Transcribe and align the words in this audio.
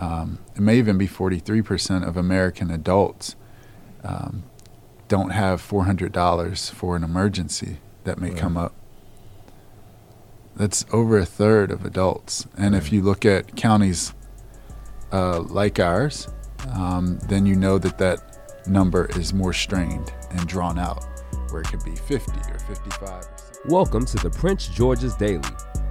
Um, 0.00 0.38
it 0.56 0.62
may 0.62 0.78
even 0.78 0.96
be 0.96 1.06
43% 1.06 2.06
of 2.08 2.16
American 2.16 2.70
adults 2.70 3.36
um, 4.02 4.44
don't 5.08 5.30
have 5.30 5.60
$400 5.60 6.70
for 6.70 6.96
an 6.96 7.04
emergency 7.04 7.78
that 8.04 8.18
may 8.18 8.30
right. 8.30 8.38
come 8.38 8.56
up. 8.56 8.74
That's 10.56 10.86
over 10.92 11.18
a 11.18 11.26
third 11.26 11.70
of 11.70 11.84
adults. 11.84 12.46
And 12.56 12.72
right. 12.74 12.82
if 12.82 12.92
you 12.92 13.02
look 13.02 13.26
at 13.26 13.56
counties 13.56 14.14
uh, 15.12 15.40
like 15.40 15.78
ours, 15.78 16.28
um, 16.72 17.18
then 17.28 17.44
you 17.44 17.54
know 17.54 17.76
that 17.78 17.98
that 17.98 18.66
number 18.66 19.06
is 19.16 19.34
more 19.34 19.52
strained 19.52 20.12
and 20.30 20.46
drawn 20.46 20.78
out, 20.78 21.04
where 21.50 21.60
it 21.60 21.68
could 21.68 21.84
be 21.84 21.94
50 21.94 22.32
or 22.50 22.58
55. 22.58 23.26
Welcome 23.66 24.06
to 24.06 24.16
the 24.16 24.30
Prince 24.30 24.68
George's 24.68 25.14
Daily. 25.14 25.42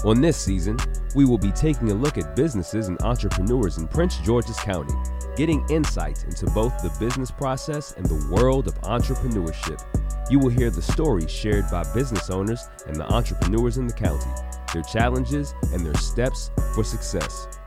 On 0.06 0.22
this 0.22 0.38
season, 0.38 0.78
we 1.14 1.26
will 1.26 1.38
be 1.38 1.52
taking 1.52 1.92
a 1.92 1.94
look 1.94 2.18
at 2.18 2.34
businesses 2.34 2.88
and 2.88 3.02
entrepreneurs 3.02 3.78
in 3.78 3.86
Prince 3.86 4.16
George's 4.20 4.58
County, 4.60 4.94
getting 5.36 5.66
insights 5.70 6.24
into 6.24 6.46
both 6.52 6.72
the 6.82 7.06
business 7.06 7.32
process 7.32 7.92
and 7.98 8.06
the 8.06 8.34
world 8.34 8.70
of 8.70 8.80
entrepreneurship. 8.82 9.84
You 10.32 10.40
will 10.40 10.48
hear 10.48 10.70
the 10.70 10.82
stories 10.82 11.30
shared 11.30 11.70
by 11.70 11.84
business 11.94 12.30
owners 12.30 12.66
and 12.88 12.96
the 12.96 13.12
entrepreneurs 13.12 13.78
in 13.78 13.88
the 13.88 13.94
county, 13.94 14.30
their 14.74 14.84
challenges, 14.84 15.54
and 15.74 15.86
their 15.86 15.96
steps 15.96 16.50
for 16.74 16.86
success. 16.86 17.60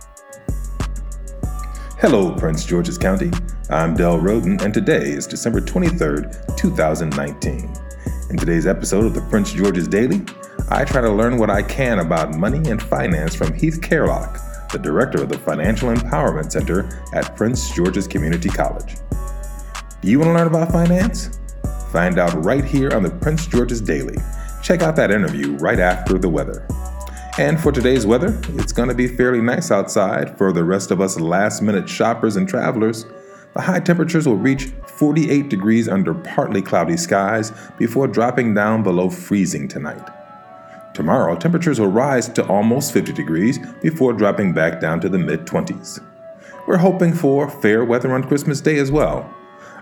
Hello, 1.98 2.34
Prince 2.34 2.64
George's 2.64 2.96
County. 2.96 3.30
I'm 3.68 3.94
Del 3.94 4.18
Roden, 4.18 4.58
and 4.62 4.72
today 4.72 5.10
is 5.10 5.26
December 5.26 5.60
23rd, 5.60 6.56
2019. 6.56 7.74
In 8.30 8.36
today's 8.38 8.66
episode 8.66 9.04
of 9.04 9.12
the 9.12 9.20
Prince 9.28 9.52
George's 9.52 9.86
Daily, 9.86 10.22
I 10.70 10.84
try 10.84 11.00
to 11.00 11.10
learn 11.10 11.38
what 11.38 11.50
I 11.50 11.62
can 11.62 11.98
about 11.98 12.34
money 12.34 12.70
and 12.70 12.82
finance 12.82 13.34
from 13.34 13.52
Heath 13.52 13.80
Kerlock, 13.80 14.70
the 14.70 14.78
director 14.78 15.22
of 15.22 15.28
the 15.28 15.38
Financial 15.38 15.92
Empowerment 15.92 16.52
Center 16.52 17.02
at 17.12 17.36
Prince 17.36 17.74
George's 17.74 18.06
Community 18.06 18.48
College. 18.48 18.96
Do 20.00 20.08
you 20.08 20.18
want 20.18 20.30
to 20.30 20.34
learn 20.34 20.46
about 20.46 20.72
finance? 20.72 21.38
Find 21.90 22.18
out 22.18 22.44
right 22.44 22.64
here 22.64 22.90
on 22.92 23.02
the 23.02 23.10
Prince 23.10 23.46
George's 23.46 23.80
Daily. 23.80 24.16
Check 24.62 24.82
out 24.82 24.96
that 24.96 25.10
interview 25.10 25.56
right 25.56 25.78
after 25.78 26.18
the 26.18 26.28
weather. 26.28 26.66
And 27.38 27.60
for 27.60 27.72
today's 27.72 28.06
weather, 28.06 28.40
it's 28.54 28.72
going 28.72 28.88
to 28.88 28.94
be 28.94 29.08
fairly 29.08 29.40
nice 29.40 29.70
outside 29.70 30.36
for 30.38 30.52
the 30.52 30.64
rest 30.64 30.90
of 30.90 31.00
us 31.00 31.18
last 31.18 31.62
minute 31.62 31.88
shoppers 31.88 32.36
and 32.36 32.48
travelers. 32.48 33.04
The 33.54 33.60
high 33.60 33.80
temperatures 33.80 34.26
will 34.26 34.36
reach 34.36 34.66
48 34.86 35.48
degrees 35.48 35.88
under 35.88 36.14
partly 36.14 36.62
cloudy 36.62 36.96
skies 36.96 37.52
before 37.78 38.06
dropping 38.06 38.54
down 38.54 38.82
below 38.82 39.10
freezing 39.10 39.68
tonight. 39.68 40.08
Tomorrow, 40.94 41.36
temperatures 41.36 41.80
will 41.80 41.86
rise 41.86 42.28
to 42.30 42.46
almost 42.46 42.92
50 42.92 43.12
degrees 43.12 43.58
before 43.80 44.12
dropping 44.12 44.52
back 44.52 44.80
down 44.80 45.00
to 45.00 45.08
the 45.08 45.18
mid 45.18 45.46
20s. 45.46 46.00
We're 46.66 46.76
hoping 46.76 47.14
for 47.14 47.48
fair 47.48 47.84
weather 47.84 48.12
on 48.14 48.24
Christmas 48.24 48.60
Day 48.60 48.78
as 48.78 48.92
well. 48.92 49.32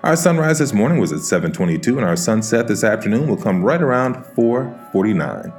Our 0.03 0.17
sunrise 0.17 0.61
this 0.61 0.73
morning 0.73 0.99
was 0.99 1.13
at 1.13 1.19
7:22 1.19 1.99
and 1.99 2.07
our 2.07 2.17
sunset 2.17 2.69
this 2.69 2.85
afternoon 2.85 3.29
will 3.29 3.37
come 3.37 3.63
right 3.63 3.83
around 3.83 4.25
4:49. 4.35 5.53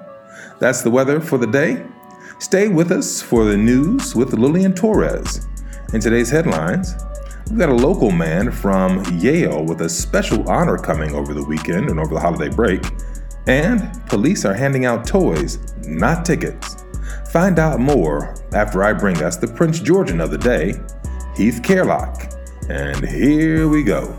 That's 0.59 0.81
the 0.81 0.89
weather 0.89 1.19
for 1.19 1.37
the 1.37 1.47
day. 1.47 1.83
Stay 2.39 2.67
with 2.67 2.91
us 2.91 3.21
for 3.21 3.45
the 3.45 3.57
news 3.57 4.15
with 4.15 4.33
Lillian 4.33 4.73
Torres. 4.73 5.47
In 5.93 5.99
today's 6.01 6.31
headlines, 6.31 6.95
we've 7.49 7.59
got 7.59 7.69
a 7.69 7.73
local 7.73 8.09
man 8.09 8.49
from 8.49 9.03
Yale 9.19 9.63
with 9.63 9.81
a 9.81 9.89
special 9.89 10.49
honor 10.49 10.77
coming 10.77 11.13
over 11.13 11.35
the 11.35 11.43
weekend 11.43 11.89
and 11.89 11.99
over 11.99 12.15
the 12.15 12.19
holiday 12.19 12.49
break. 12.49 12.83
And 13.47 14.05
police 14.07 14.45
are 14.45 14.53
handing 14.53 14.85
out 14.85 15.05
toys, 15.05 15.57
not 15.85 16.25
tickets. 16.25 16.85
Find 17.31 17.59
out 17.59 17.79
more 17.79 18.35
after 18.53 18.83
I 18.83 18.93
bring 18.93 19.21
us 19.23 19.37
the 19.37 19.47
Prince 19.47 19.79
Georgian 19.79 20.21
of 20.21 20.31
the 20.31 20.37
day, 20.37 20.73
Heath 21.35 21.61
Kerlock. 21.63 22.35
And 22.69 23.05
here 23.07 23.67
we 23.67 23.83
go. 23.83 24.17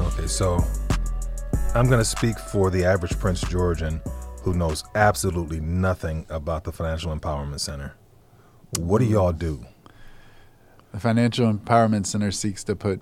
Okay, 0.00 0.26
so 0.26 0.64
I'm 1.74 1.86
going 1.86 1.98
to 1.98 2.04
speak 2.04 2.38
for 2.38 2.70
the 2.70 2.84
average 2.84 3.18
Prince 3.18 3.40
Georgian 3.42 4.00
who 4.42 4.54
knows 4.54 4.84
absolutely 4.94 5.60
nothing 5.60 6.26
about 6.28 6.64
the 6.64 6.72
Financial 6.72 7.16
Empowerment 7.16 7.60
Center. 7.60 7.94
What 8.78 8.98
do 8.98 9.04
y'all 9.04 9.32
do? 9.32 9.64
The 10.92 11.00
Financial 11.00 11.52
Empowerment 11.52 12.06
Center 12.06 12.30
seeks 12.32 12.64
to 12.64 12.74
put 12.74 13.00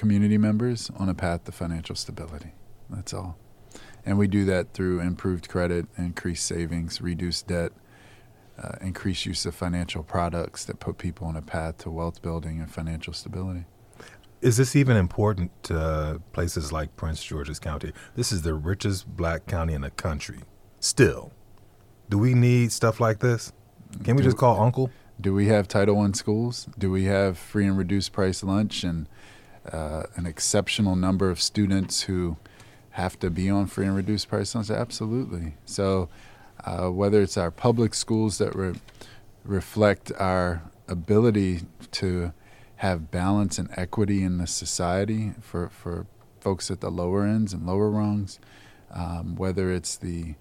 community 0.00 0.38
members 0.38 0.90
on 0.96 1.10
a 1.10 1.14
path 1.14 1.44
to 1.44 1.52
financial 1.52 1.94
stability. 1.94 2.52
That's 2.88 3.12
all. 3.12 3.36
And 4.06 4.16
we 4.16 4.28
do 4.28 4.46
that 4.46 4.72
through 4.72 5.00
improved 5.00 5.46
credit, 5.50 5.84
increased 5.98 6.46
savings, 6.46 7.02
reduced 7.02 7.48
debt, 7.48 7.72
uh, 8.58 8.76
increased 8.80 9.26
use 9.26 9.44
of 9.44 9.54
financial 9.54 10.02
products 10.02 10.64
that 10.64 10.80
put 10.80 10.96
people 10.96 11.26
on 11.26 11.36
a 11.36 11.42
path 11.42 11.76
to 11.78 11.90
wealth 11.90 12.22
building 12.22 12.60
and 12.60 12.72
financial 12.72 13.12
stability. 13.12 13.66
Is 14.40 14.56
this 14.56 14.74
even 14.74 14.96
important 14.96 15.50
to 15.64 16.22
places 16.32 16.72
like 16.72 16.96
Prince 16.96 17.22
George's 17.22 17.58
County? 17.58 17.92
This 18.16 18.32
is 18.32 18.40
the 18.40 18.54
richest 18.54 19.06
black 19.06 19.46
county 19.46 19.74
in 19.74 19.82
the 19.82 19.90
country. 19.90 20.40
Still, 20.78 21.30
do 22.08 22.16
we 22.16 22.32
need 22.32 22.72
stuff 22.72 23.00
like 23.00 23.18
this? 23.18 23.52
Can 24.02 24.16
we 24.16 24.22
do, 24.22 24.28
just 24.28 24.38
call 24.38 24.58
Uncle? 24.62 24.88
Do 25.20 25.34
we 25.34 25.48
have 25.48 25.68
Title 25.68 26.00
I 26.00 26.10
schools? 26.12 26.68
Do 26.78 26.90
we 26.90 27.04
have 27.04 27.36
free 27.36 27.66
and 27.66 27.76
reduced 27.76 28.12
price 28.12 28.42
lunch 28.42 28.82
and 28.82 29.06
uh, 29.72 30.04
an 30.16 30.26
exceptional 30.26 30.96
number 30.96 31.30
of 31.30 31.40
students 31.40 32.02
who 32.02 32.36
have 32.90 33.18
to 33.20 33.30
be 33.30 33.48
on 33.48 33.66
free 33.66 33.86
and 33.86 33.96
reduced 33.96 34.28
price 34.28 34.54
lunch? 34.54 34.70
Absolutely. 34.70 35.54
So, 35.64 36.08
uh, 36.64 36.88
whether 36.88 37.22
it's 37.22 37.36
our 37.36 37.50
public 37.50 37.94
schools 37.94 38.38
that 38.38 38.54
re- 38.54 38.74
reflect 39.44 40.12
our 40.18 40.62
ability 40.88 41.62
to 41.92 42.32
have 42.76 43.10
balance 43.10 43.58
and 43.58 43.68
equity 43.76 44.22
in 44.22 44.38
the 44.38 44.46
society 44.46 45.32
for, 45.40 45.68
for 45.68 46.06
folks 46.40 46.70
at 46.70 46.80
the 46.80 46.90
lower 46.90 47.24
ends 47.24 47.52
and 47.52 47.66
lower 47.66 47.90
rungs, 47.90 48.38
um, 48.90 49.36
whether 49.36 49.70
it's 49.72 49.96
the 49.96 50.34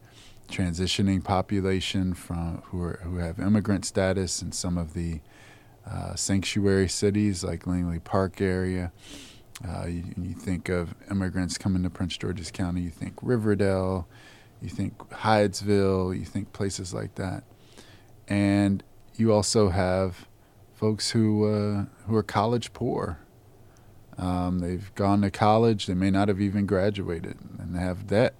transitioning 0.49 1.23
population 1.23 2.13
from 2.13 2.61
who 2.65 2.81
are, 2.81 2.99
who 3.03 3.17
have 3.17 3.39
immigrant 3.39 3.85
status 3.85 4.41
and 4.41 4.53
some 4.53 4.77
of 4.77 4.93
the 4.93 5.19
uh, 5.87 6.15
sanctuary 6.15 6.87
cities 6.87 7.43
like 7.43 7.67
Langley 7.67 7.99
Park 7.99 8.41
area. 8.41 8.91
Uh, 9.67 9.87
you, 9.87 10.03
you, 10.21 10.33
think 10.33 10.69
of 10.69 10.95
immigrants 11.11 11.57
coming 11.57 11.83
to 11.83 11.89
Prince 11.89 12.17
George's 12.17 12.49
County, 12.49 12.81
you 12.81 12.89
think 12.89 13.15
Riverdale, 13.21 14.07
you 14.61 14.69
think 14.69 14.97
Hyattsville, 15.09 16.17
you 16.17 16.23
think 16.23 16.53
places 16.53 16.93
like 16.93 17.15
that. 17.15 17.43
And 18.27 18.83
you 19.15 19.33
also 19.33 19.69
have 19.69 20.27
folks 20.73 21.11
who, 21.11 21.45
uh, 21.45 21.85
who 22.07 22.15
are 22.15 22.23
college 22.23 22.71
poor. 22.71 23.19
Um, 24.17 24.59
they've 24.59 24.93
gone 24.95 25.21
to 25.23 25.31
college, 25.31 25.87
they 25.87 25.93
may 25.93 26.09
not 26.09 26.29
have 26.29 26.39
even 26.39 26.65
graduated, 26.65 27.37
and 27.57 27.75
they 27.75 27.79
have 27.79 28.07
debt. 28.07 28.35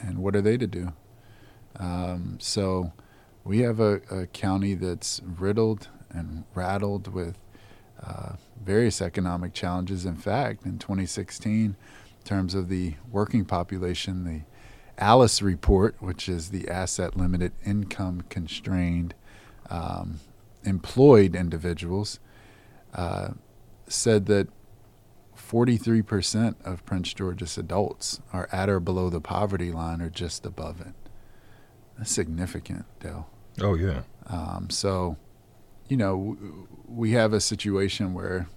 And 0.00 0.18
what 0.18 0.36
are 0.36 0.42
they 0.42 0.56
to 0.58 0.66
do? 0.66 0.92
Um, 1.78 2.38
so 2.40 2.92
we 3.44 3.60
have 3.60 3.80
a, 3.80 4.00
a 4.10 4.26
county 4.28 4.74
that's 4.74 5.20
riddled 5.24 5.88
and 6.16 6.44
rattled 6.54 7.12
with 7.12 7.36
uh, 8.02 8.32
various 8.62 9.00
economic 9.00 9.54
challenges. 9.54 10.04
In 10.04 10.16
fact, 10.16 10.64
in 10.64 10.78
2016, 10.78 11.54
in 11.64 11.76
terms 12.24 12.54
of 12.54 12.68
the 12.68 12.94
working 13.10 13.44
population, 13.44 14.24
the 14.24 14.42
ALICE 14.98 15.42
report, 15.42 15.96
which 16.00 16.28
is 16.28 16.50
the 16.50 16.68
asset 16.68 17.16
limited 17.16 17.52
income 17.64 18.22
constrained 18.28 19.14
um, 19.70 20.20
employed 20.64 21.34
individuals, 21.34 22.18
uh, 22.94 23.28
said 23.88 24.26
that 24.26 24.48
43% 25.36 26.56
of 26.64 26.84
Prince 26.86 27.12
George's 27.14 27.58
adults 27.58 28.20
are 28.32 28.48
at 28.50 28.68
or 28.68 28.80
below 28.80 29.10
the 29.10 29.20
poverty 29.20 29.70
line 29.70 30.00
or 30.00 30.10
just 30.10 30.46
above 30.46 30.80
it. 30.80 30.94
That's 31.96 32.10
significant, 32.10 32.86
Dale. 33.00 33.28
Oh, 33.60 33.74
yeah. 33.74 34.02
Um, 34.26 34.68
so 34.70 35.16
you 35.88 35.96
know, 35.96 36.36
we 36.88 37.12
have 37.12 37.32
a 37.32 37.40
situation 37.40 38.14
where 38.14 38.48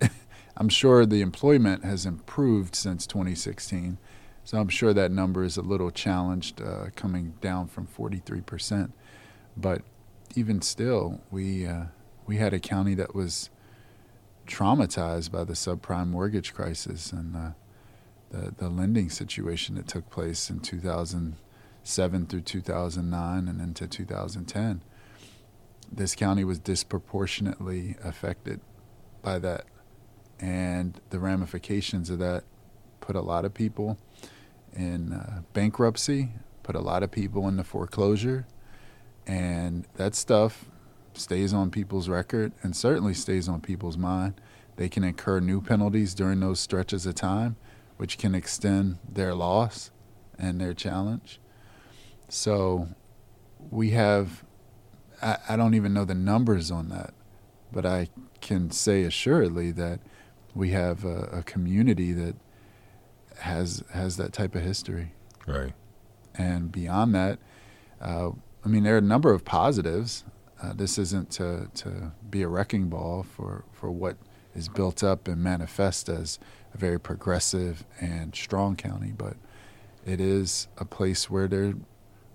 I'm 0.56 0.68
sure 0.68 1.06
the 1.06 1.20
employment 1.20 1.84
has 1.84 2.06
improved 2.06 2.74
since 2.74 3.06
2016. 3.06 3.98
So 4.44 4.58
I'm 4.58 4.68
sure 4.68 4.94
that 4.94 5.12
number 5.12 5.44
is 5.44 5.56
a 5.56 5.62
little 5.62 5.90
challenged, 5.90 6.62
uh, 6.62 6.86
coming 6.96 7.34
down 7.40 7.68
from 7.68 7.86
43%. 7.86 8.92
But 9.56 9.82
even 10.34 10.62
still, 10.62 11.20
we 11.30 11.66
uh, 11.66 11.84
we 12.26 12.36
had 12.36 12.52
a 12.52 12.60
county 12.60 12.94
that 12.94 13.14
was 13.14 13.50
traumatized 14.46 15.30
by 15.30 15.44
the 15.44 15.52
subprime 15.52 16.08
mortgage 16.08 16.54
crisis 16.54 17.12
and 17.12 17.36
uh, 17.36 17.50
the 18.30 18.54
the 18.56 18.68
lending 18.68 19.10
situation 19.10 19.74
that 19.74 19.88
took 19.88 20.08
place 20.10 20.48
in 20.48 20.60
2007 20.60 22.26
through 22.26 22.40
2009 22.40 23.48
and 23.48 23.60
into 23.60 23.86
2010 23.86 24.82
this 25.90 26.14
county 26.14 26.44
was 26.44 26.58
disproportionately 26.58 27.96
affected 28.02 28.60
by 29.22 29.38
that. 29.38 29.64
And 30.40 31.00
the 31.10 31.18
ramifications 31.18 32.10
of 32.10 32.18
that 32.20 32.44
put 33.00 33.16
a 33.16 33.20
lot 33.20 33.44
of 33.44 33.54
people 33.54 33.98
in 34.72 35.12
uh, 35.12 35.42
bankruptcy, 35.52 36.30
put 36.62 36.76
a 36.76 36.80
lot 36.80 37.02
of 37.02 37.10
people 37.10 37.48
into 37.48 37.64
foreclosure. 37.64 38.46
And 39.26 39.86
that 39.94 40.14
stuff 40.14 40.66
stays 41.14 41.52
on 41.52 41.70
people's 41.70 42.08
record 42.08 42.52
and 42.62 42.76
certainly 42.76 43.14
stays 43.14 43.48
on 43.48 43.60
people's 43.60 43.98
mind. 43.98 44.40
They 44.76 44.88
can 44.88 45.02
incur 45.02 45.40
new 45.40 45.60
penalties 45.60 46.14
during 46.14 46.40
those 46.40 46.60
stretches 46.60 47.04
of 47.04 47.16
time, 47.16 47.56
which 47.96 48.16
can 48.16 48.34
extend 48.34 48.98
their 49.08 49.34
loss 49.34 49.90
and 50.38 50.60
their 50.60 50.72
challenge. 50.72 51.40
So 52.28 52.88
we 53.70 53.90
have, 53.90 54.44
I, 55.22 55.38
I 55.50 55.56
don't 55.56 55.74
even 55.74 55.92
know 55.92 56.04
the 56.04 56.14
numbers 56.14 56.70
on 56.70 56.88
that, 56.88 57.14
but 57.72 57.84
I 57.86 58.08
can 58.40 58.70
say 58.70 59.02
assuredly 59.02 59.70
that 59.72 60.00
we 60.54 60.70
have 60.70 61.04
a, 61.04 61.28
a 61.32 61.42
community 61.42 62.12
that 62.12 62.36
has 63.38 63.84
has 63.92 64.16
that 64.16 64.32
type 64.32 64.54
of 64.54 64.62
history. 64.62 65.12
Right. 65.46 65.72
And 66.34 66.70
beyond 66.70 67.14
that, 67.14 67.38
uh, 68.00 68.30
I 68.64 68.68
mean, 68.68 68.82
there 68.84 68.94
are 68.94 68.98
a 68.98 69.02
number 69.02 69.32
of 69.32 69.44
positives. 69.44 70.24
Uh, 70.62 70.72
this 70.72 70.98
isn't 70.98 71.30
to, 71.32 71.68
to 71.74 72.12
be 72.28 72.42
a 72.42 72.48
wrecking 72.48 72.88
ball 72.88 73.22
for, 73.22 73.64
for 73.72 73.90
what 73.90 74.16
is 74.54 74.68
built 74.68 75.02
up 75.04 75.28
and 75.28 75.42
manifest 75.42 76.08
as 76.08 76.38
a 76.74 76.78
very 76.78 76.98
progressive 76.98 77.84
and 78.00 78.34
strong 78.34 78.76
county, 78.76 79.12
but 79.16 79.36
it 80.04 80.20
is 80.20 80.68
a 80.76 80.84
place 80.84 81.30
where 81.30 81.48
there 81.48 81.64
are 81.64 81.74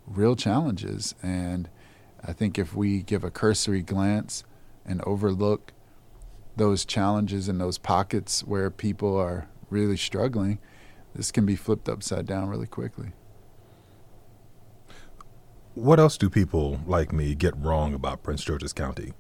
real 0.07 0.36
challenges. 0.36 1.15
And 1.21 1.69
I 2.25 2.33
think 2.33 2.57
if 2.57 2.73
we 2.75 3.01
give 3.03 3.23
a 3.23 3.31
cursory 3.31 3.81
glance 3.81 4.43
and 4.85 5.01
overlook 5.01 5.73
those 6.55 6.85
challenges 6.85 7.49
and 7.49 7.59
those 7.59 7.77
pockets 7.77 8.43
where 8.43 8.69
people 8.69 9.17
are 9.17 9.47
really 9.69 9.97
struggling, 9.97 10.59
this 11.15 11.31
can 11.31 11.45
be 11.45 11.55
flipped 11.55 11.89
upside 11.89 12.25
down 12.25 12.47
really 12.49 12.67
quickly. 12.67 13.11
What 15.75 15.99
else 15.99 16.17
do 16.17 16.29
people 16.29 16.79
like 16.85 17.11
me 17.11 17.33
get 17.33 17.57
wrong 17.57 17.93
about 17.93 18.21
Prince 18.23 18.43
George's 18.43 18.73
County? 18.73 19.13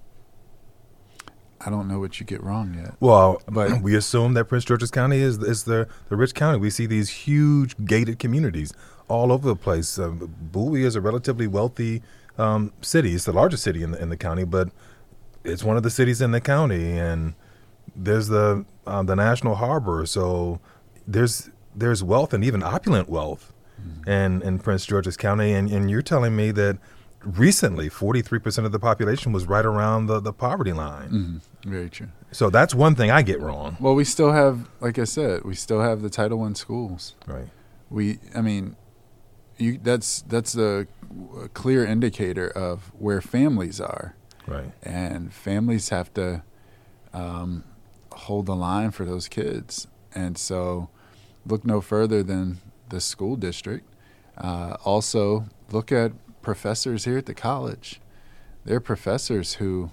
I 1.65 1.69
don't 1.69 1.87
know 1.87 1.99
what 1.99 2.19
you 2.19 2.25
get 2.25 2.43
wrong 2.43 2.73
yet. 2.75 2.95
Well, 2.99 3.41
But- 3.47 3.81
we 3.81 3.95
assume 3.95 4.33
that 4.35 4.45
Prince 4.45 4.65
George's 4.65 4.91
County 4.91 5.17
is 5.17 5.37
is 5.39 5.63
the 5.63 5.87
the 6.09 6.15
rich 6.15 6.35
county. 6.35 6.59
We 6.59 6.69
see 6.69 6.85
these 6.85 7.09
huge 7.09 7.75
gated 7.85 8.19
communities 8.19 8.73
all 9.07 9.31
over 9.31 9.47
the 9.47 9.55
place. 9.55 9.97
Uh, 9.97 10.09
Bowie 10.09 10.83
is 10.83 10.95
a 10.95 11.01
relatively 11.01 11.47
wealthy 11.47 12.01
um, 12.37 12.73
city. 12.81 13.13
It's 13.13 13.25
the 13.25 13.33
largest 13.33 13.63
city 13.63 13.83
in 13.83 13.91
the 13.91 14.01
in 14.01 14.09
the 14.09 14.17
county, 14.17 14.43
but 14.43 14.69
it's 15.43 15.63
one 15.63 15.77
of 15.77 15.83
the 15.83 15.89
cities 15.89 16.21
in 16.21 16.31
the 16.31 16.41
county, 16.41 16.97
and 16.97 17.33
there's 17.95 18.27
the 18.27 18.65
um, 18.87 19.05
the 19.05 19.15
National 19.15 19.55
Harbor. 19.55 20.05
So 20.05 20.59
there's 21.07 21.49
there's 21.75 22.03
wealth 22.03 22.33
and 22.33 22.43
even 22.43 22.63
opulent 22.63 23.09
wealth 23.09 23.51
in 24.07 24.41
in 24.41 24.59
Prince 24.59 24.85
George's 24.85 25.17
County. 25.17 25.53
And 25.53 25.69
and 25.69 25.89
you're 25.91 26.01
telling 26.01 26.35
me 26.35 26.51
that 26.51 26.77
recently 27.25 27.89
43% 27.89 28.65
of 28.65 28.73
the 28.73 28.79
population 28.79 29.31
was 29.31 29.45
right 29.45 29.65
around 29.65 30.07
the, 30.07 30.19
the 30.19 30.33
poverty 30.33 30.73
line. 30.73 31.09
Mhm. 31.09 31.41
Very 31.69 31.89
true. 31.89 32.09
So 32.31 32.49
that's 32.49 32.75
one 32.75 32.95
thing 32.95 33.11
I 33.11 33.21
get 33.21 33.39
wrong. 33.39 33.77
Well, 33.79 33.95
we 33.95 34.03
still 34.03 34.33
have, 34.33 34.67
like 34.81 34.99
I 34.99 35.05
said, 35.05 35.43
we 35.45 35.55
still 35.55 35.79
have 35.81 36.01
the 36.01 36.09
Title 36.09 36.39
One 36.39 36.53
schools. 36.53 37.15
Right. 37.25 37.47
We, 37.89 38.19
I 38.35 38.41
mean, 38.41 38.75
you 39.63 39.79
that's 39.81 40.21
that's 40.23 40.55
a, 40.55 40.87
a 41.41 41.47
clear 41.49 41.85
indicator 41.85 42.47
of 42.49 42.91
where 42.97 43.21
families 43.21 43.79
are, 43.79 44.15
Right. 44.47 44.71
and 44.83 45.33
families 45.33 45.89
have 45.89 46.13
to 46.15 46.43
um, 47.13 47.63
hold 48.11 48.45
the 48.47 48.55
line 48.55 48.91
for 48.91 49.05
those 49.05 49.27
kids. 49.27 49.87
And 50.15 50.37
so, 50.37 50.89
look 51.45 51.65
no 51.65 51.81
further 51.81 52.21
than 52.23 52.59
the 52.89 52.99
school 53.01 53.35
district. 53.35 53.85
Uh, 54.37 54.75
also, 54.83 55.45
look 55.71 55.91
at 55.91 56.11
professors 56.41 57.05
here 57.05 57.17
at 57.17 57.25
the 57.25 57.33
college. 57.33 57.99
They're 58.65 58.79
professors 58.79 59.55
who 59.55 59.91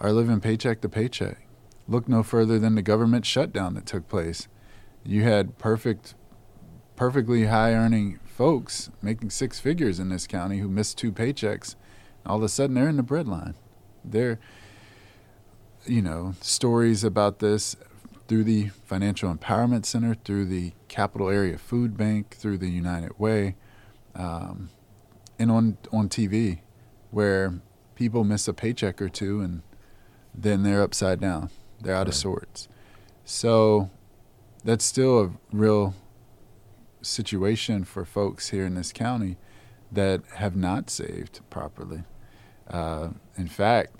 are 0.00 0.12
living 0.12 0.40
paycheck 0.40 0.80
to 0.82 0.88
paycheck. 0.88 1.38
Look 1.88 2.08
no 2.08 2.22
further 2.22 2.58
than 2.58 2.74
the 2.74 2.82
government 2.82 3.26
shutdown 3.26 3.74
that 3.74 3.86
took 3.86 4.08
place. 4.08 4.48
You 5.04 5.22
had 5.22 5.58
perfect, 5.58 6.14
perfectly 6.96 7.46
high 7.46 7.74
earning 7.74 8.18
folks 8.34 8.90
making 9.00 9.30
six 9.30 9.60
figures 9.60 10.00
in 10.00 10.08
this 10.08 10.26
county 10.26 10.58
who 10.58 10.68
missed 10.68 10.98
two 10.98 11.12
paychecks. 11.12 11.76
All 12.26 12.38
of 12.38 12.42
a 12.42 12.48
sudden, 12.48 12.74
they're 12.74 12.88
in 12.88 12.96
the 12.96 13.02
breadline. 13.02 13.54
They're, 14.04 14.40
you 15.86 16.02
know, 16.02 16.34
stories 16.40 17.04
about 17.04 17.38
this 17.38 17.76
through 18.26 18.44
the 18.44 18.68
Financial 18.84 19.32
Empowerment 19.32 19.86
Center, 19.86 20.14
through 20.14 20.46
the 20.46 20.72
Capital 20.88 21.28
Area 21.28 21.58
Food 21.58 21.96
Bank, 21.96 22.34
through 22.36 22.58
the 22.58 22.70
United 22.70 23.18
Way, 23.18 23.54
um, 24.16 24.70
and 25.38 25.50
on 25.50 25.78
on 25.92 26.08
TV, 26.08 26.60
where 27.10 27.60
people 27.94 28.24
miss 28.24 28.48
a 28.48 28.52
paycheck 28.54 29.00
or 29.00 29.08
two 29.08 29.40
and 29.40 29.62
then 30.34 30.64
they're 30.64 30.82
upside 30.82 31.20
down. 31.20 31.50
They're 31.80 31.94
out 31.94 32.08
of 32.08 32.14
sorts. 32.14 32.66
So 33.24 33.90
that's 34.64 34.84
still 34.84 35.20
a 35.20 35.30
real 35.52 35.94
situation 37.04 37.84
for 37.84 38.04
folks 38.04 38.50
here 38.50 38.64
in 38.66 38.74
this 38.74 38.92
county 38.92 39.36
that 39.92 40.22
have 40.36 40.56
not 40.56 40.90
saved 40.90 41.40
properly. 41.50 42.04
Uh, 42.68 43.10
in 43.36 43.46
fact, 43.48 43.94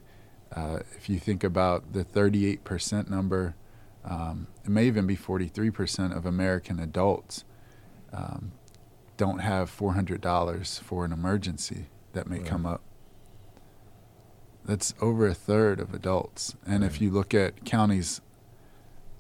uh, 0.55 0.81
if 0.97 1.09
you 1.09 1.19
think 1.19 1.45
about 1.45 1.93
the 1.93 2.05
38% 2.05 3.09
number, 3.11 3.55
um, 4.05 4.47
it 4.65 4.71
may 4.71 4.87
even 4.87 5.07
be 5.07 5.17
43% 5.17 6.17
of 6.17 6.27
American 6.27 6.79
adults 6.81 7.45
um, 8.13 8.53
don't 9.17 9.39
have 9.41 9.71
$400 9.77 10.81
for 10.81 11.05
an 11.05 11.13
emergency 11.13 11.87
that 12.13 12.29
may 12.29 12.39
Right. 12.39 12.47
come 12.47 12.67
up. 12.67 12.81
That's 14.65 14.95
over 15.01 15.27
a 15.27 15.35
third 15.35 15.79
of 15.81 15.93
adults. 15.95 16.57
And 16.67 16.85
if 16.85 17.01
you 17.01 17.11
look 17.11 17.35
at 17.35 17.65
counties 17.65 18.21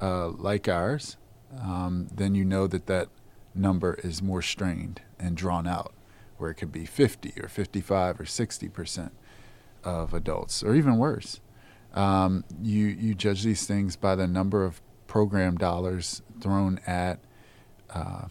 uh, 0.00 0.28
like 0.28 0.68
ours, 0.68 1.16
um, 1.60 2.08
then 2.14 2.34
you 2.34 2.44
know 2.44 2.66
that 2.66 2.86
that 2.86 3.08
number 3.54 3.94
is 4.02 4.22
more 4.22 4.42
strained 4.42 5.02
and 5.18 5.36
drawn 5.36 5.66
out, 5.66 5.94
where 6.38 6.50
it 6.50 6.54
could 6.54 6.72
be 6.72 6.84
50 6.84 7.34
or 7.40 7.48
55 7.48 8.20
or 8.20 8.24
60 8.24 8.68
percent 8.68 9.12
of 9.82 10.14
adults, 10.14 10.62
or 10.62 10.74
even 10.74 10.96
worse. 10.96 11.40
Um, 11.94 12.44
you 12.60 12.86
you 12.86 13.14
judge 13.14 13.44
these 13.44 13.66
things 13.66 13.96
by 13.96 14.16
the 14.16 14.26
number 14.26 14.64
of 14.64 14.80
program 15.06 15.56
dollars 15.56 16.22
thrown 16.40 16.80
at 16.86 17.20
uh, 17.90 18.26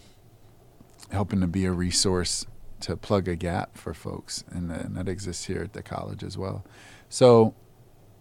helping 1.10 1.40
to 1.40 1.46
be 1.46 1.64
a 1.64 1.72
resource 1.72 2.46
to 2.80 2.96
plug 2.96 3.28
a 3.28 3.36
gap 3.36 3.78
for 3.78 3.94
folks, 3.94 4.44
and, 4.50 4.70
and 4.70 4.96
that 4.96 5.08
exists 5.08 5.46
here 5.46 5.62
at 5.62 5.72
the 5.72 5.82
college 5.82 6.22
as 6.22 6.36
well. 6.36 6.64
So, 7.08 7.54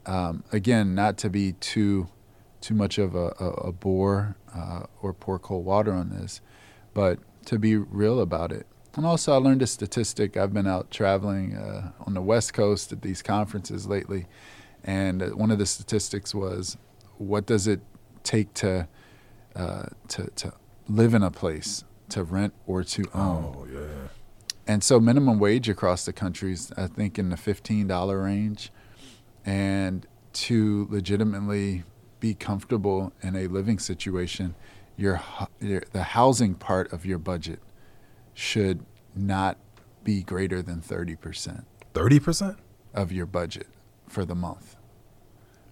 um, 0.06 0.44
again, 0.53 0.95
not 0.95 1.18
to 1.19 1.30
be 1.30 1.54
too 1.54 2.07
too 2.61 2.73
much 2.73 2.97
of 2.97 3.13
a, 3.13 3.35
a, 3.42 3.49
a 3.68 3.71
bore 3.73 4.37
uh, 4.56 4.83
or 5.01 5.13
pour 5.13 5.37
cold 5.37 5.66
water 5.66 5.92
on 5.92 6.11
this, 6.11 6.39
but 6.94 7.19
to 7.45 7.59
be 7.59 7.76
real 7.76 8.19
about 8.19 8.52
it. 8.52 8.66
And 8.95 9.06
also, 9.06 9.33
I 9.33 9.38
learned 9.38 9.62
a 9.62 9.68
statistic. 9.68 10.38
I've 10.38 10.54
been 10.54 10.68
out 10.68 10.92
traveling 10.92 11.56
uh, 11.56 11.92
on 12.06 12.14
the 12.14 12.21
West 12.21 12.54
Coast 12.54 12.92
at 12.92 13.02
these 13.02 13.23
conferences 13.23 13.88
lately, 13.88 14.28
and 14.83 15.23
uh, 15.23 15.30
one 15.30 15.50
of 15.50 15.57
the 15.57 15.66
statistics 15.66 16.35
was, 16.35 16.78
what 17.18 17.45
does 17.45 17.68
it 17.68 17.81
take 18.23 18.54
to 18.56 18.88
uh, 19.56 19.85
to 20.09 20.30
to 20.35 20.54
live 20.88 21.14
in 21.14 21.23
a 21.23 21.31
place, 21.31 21.83
to 22.09 22.23
rent 22.23 22.54
or 22.68 22.83
to 22.83 23.04
own? 23.14 23.56
Oh 23.57 23.68
yeah. 23.71 24.09
And 24.68 24.83
so 24.83 25.00
minimum 25.00 25.40
wage 25.40 25.68
across 25.68 26.06
the 26.06 26.14
country 26.14 26.54
is, 26.54 26.71
I 26.78 26.88
think, 26.88 27.18
in 27.18 27.30
the 27.30 27.38
fifteen 27.38 27.88
dollar 27.88 28.21
range, 28.21 28.71
and 29.44 30.06
to 30.33 30.88
legitimately 30.90 31.83
be 32.19 32.33
comfortable 32.33 33.12
in 33.21 33.35
a 33.35 33.47
living 33.47 33.80
situation, 33.80 34.56
your, 34.97 35.21
your 35.59 35.83
the 35.92 36.04
housing 36.04 36.56
part 36.56 36.92
of 36.94 37.06
your 37.06 37.18
budget 37.18 37.59
should 38.33 38.85
not 39.16 39.57
be 40.04 40.21
greater 40.23 40.62
than 40.62 40.81
thirty 40.81 41.16
percent 41.16 41.66
Thirty 41.94 42.19
percent. 42.19 42.57
of 42.94 43.12
your 43.12 43.26
budget 43.26 43.68
for 44.07 44.26
the 44.26 44.35
month. 44.35 44.76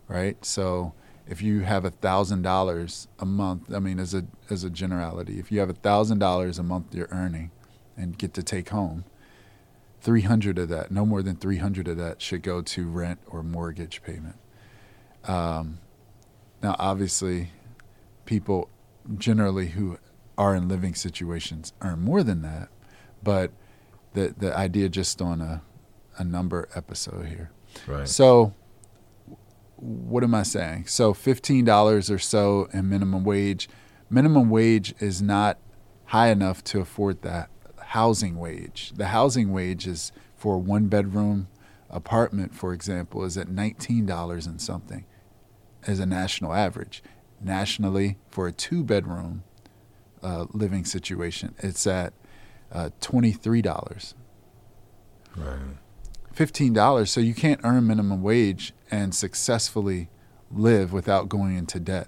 Right? 0.07 0.43
So 0.45 0.93
if 1.27 1.41
you 1.41 1.61
have 1.61 1.85
a 1.85 1.91
thousand 1.91 2.41
dollars 2.41 3.07
a 3.19 3.25
month, 3.25 3.73
I 3.73 3.79
mean 3.79 3.99
as 3.99 4.13
a 4.13 4.25
as 4.49 4.63
a 4.63 4.69
generality, 4.69 5.39
if 5.39 5.51
you 5.51 5.59
have 5.59 5.69
a 5.69 5.73
thousand 5.73 6.19
dollars 6.19 6.57
a 6.59 6.63
month 6.63 6.93
you're 6.95 7.07
earning 7.11 7.51
and 7.95 8.17
get 8.17 8.33
to 8.33 8.43
take 8.43 8.69
home, 8.69 9.05
three 10.01 10.21
hundred 10.21 10.57
of 10.57 10.69
that, 10.69 10.91
no 10.91 11.05
more 11.05 11.21
than 11.21 11.35
three 11.35 11.57
hundred 11.57 11.87
of 11.87 11.97
that 11.97 12.21
should 12.21 12.41
go 12.41 12.61
to 12.63 12.89
rent 12.89 13.19
or 13.27 13.43
mortgage 13.43 14.01
payment. 14.03 14.35
Um, 15.25 15.77
now 16.63 16.75
obviously 16.79 17.51
people 18.25 18.69
generally 19.17 19.69
who 19.69 19.97
are 20.37 20.55
in 20.55 20.67
living 20.67 20.95
situations 20.95 21.73
earn 21.81 21.99
more 21.99 22.23
than 22.23 22.41
that, 22.41 22.69
but 23.23 23.51
the 24.13 24.33
the 24.37 24.55
idea 24.55 24.89
just 24.89 25.21
on 25.21 25.41
a 25.41 25.61
a 26.17 26.23
number 26.23 26.67
episode 26.75 27.25
here. 27.27 27.51
Right. 27.87 28.07
So, 28.07 28.53
what 29.77 30.23
am 30.23 30.35
I 30.35 30.43
saying? 30.43 30.87
So, 30.87 31.13
fifteen 31.13 31.65
dollars 31.65 32.09
or 32.11 32.19
so 32.19 32.67
in 32.73 32.89
minimum 32.89 33.23
wage. 33.23 33.69
Minimum 34.09 34.49
wage 34.49 34.93
is 34.99 35.21
not 35.21 35.57
high 36.05 36.29
enough 36.29 36.63
to 36.65 36.81
afford 36.81 37.21
that 37.21 37.49
housing 37.79 38.37
wage. 38.37 38.91
The 38.95 39.07
housing 39.07 39.51
wage 39.53 39.87
is 39.87 40.11
for 40.35 40.55
a 40.55 40.59
one 40.59 40.87
bedroom 40.87 41.47
apartment, 41.89 42.55
for 42.55 42.73
example, 42.73 43.23
is 43.23 43.37
at 43.37 43.47
$19 43.47 44.47
and 44.47 44.61
something 44.61 45.05
as 45.87 45.99
a 45.99 46.05
national 46.05 46.53
average. 46.53 47.03
Nationally, 47.43 48.17
for 48.29 48.47
a 48.47 48.51
two 48.51 48.83
bedroom 48.83 49.43
uh, 50.21 50.45
living 50.53 50.85
situation, 50.85 51.55
it's 51.59 51.87
at 51.87 52.13
uh, 52.71 52.89
$23. 53.01 54.13
Right. 55.35 55.59
$15. 56.35 57.07
So 57.07 57.19
you 57.19 57.33
can't 57.33 57.59
earn 57.63 57.87
minimum 57.87 58.21
wage 58.21 58.73
and 58.89 59.13
successfully 59.15 60.09
live 60.51 60.93
without 60.93 61.29
going 61.29 61.55
into 61.57 61.79
debt 61.79 62.07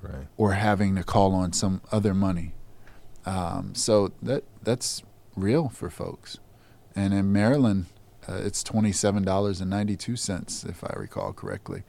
Right. 0.00 0.26
or 0.36 0.52
having 0.52 0.94
to 0.96 1.02
call 1.02 1.34
on 1.34 1.52
some 1.52 1.80
other 1.90 2.14
money. 2.14 2.54
Um, 3.26 3.74
so 3.74 4.12
that 4.22 4.44
that's 4.62 5.02
real 5.34 5.68
for 5.68 5.90
folks. 5.90 6.38
And 6.94 7.12
in 7.12 7.32
Maryland, 7.32 7.86
uh, 8.28 8.34
it's 8.44 8.62
twenty 8.62 8.92
seven 8.92 9.24
dollars 9.24 9.60
and 9.60 9.68
ninety 9.68 9.96
two 9.96 10.14
cents, 10.16 10.64
if 10.64 10.84
I 10.84 10.92
recall 10.96 11.32
correctly. 11.32 11.82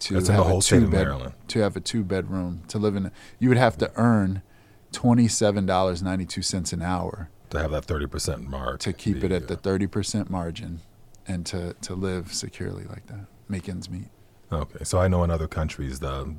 To 0.00 0.14
That's 0.14 0.28
in 0.28 0.34
the 0.34 0.38
have 0.38 0.46
a 0.46 0.48
whole 0.50 0.60
state 0.60 0.78
of 0.78 0.82
two-bed- 0.84 1.06
Maryland. 1.06 1.34
To 1.48 1.58
have 1.60 1.76
a 1.76 1.80
two 1.80 2.04
bedroom 2.04 2.62
to 2.68 2.78
live 2.78 2.96
in, 2.96 3.10
you 3.38 3.48
would 3.48 3.58
have 3.58 3.78
to 3.78 3.90
earn 3.96 4.42
twenty 4.92 5.28
seven 5.28 5.64
dollars 5.66 6.02
ninety 6.02 6.26
two 6.26 6.42
cents 6.42 6.72
an 6.72 6.82
hour 6.82 7.30
To 7.50 7.58
have 7.58 7.70
that 7.70 7.84
thirty 7.84 8.06
percent 8.06 8.48
mark. 8.48 8.80
to 8.80 8.92
keep 8.92 9.22
it 9.24 9.32
at 9.32 9.48
the 9.48 9.56
thirty 9.56 9.86
percent 9.86 10.28
margin, 10.30 10.80
and 11.26 11.46
to 11.46 11.74
to 11.82 11.94
live 11.94 12.32
securely 12.34 12.84
like 12.84 13.06
that, 13.06 13.26
make 13.48 13.68
ends 13.68 13.88
meet. 13.88 14.08
Okay, 14.52 14.84
so 14.84 14.98
I 15.00 15.08
know 15.08 15.24
in 15.24 15.30
other 15.30 15.48
countries 15.48 16.00
the 16.00 16.34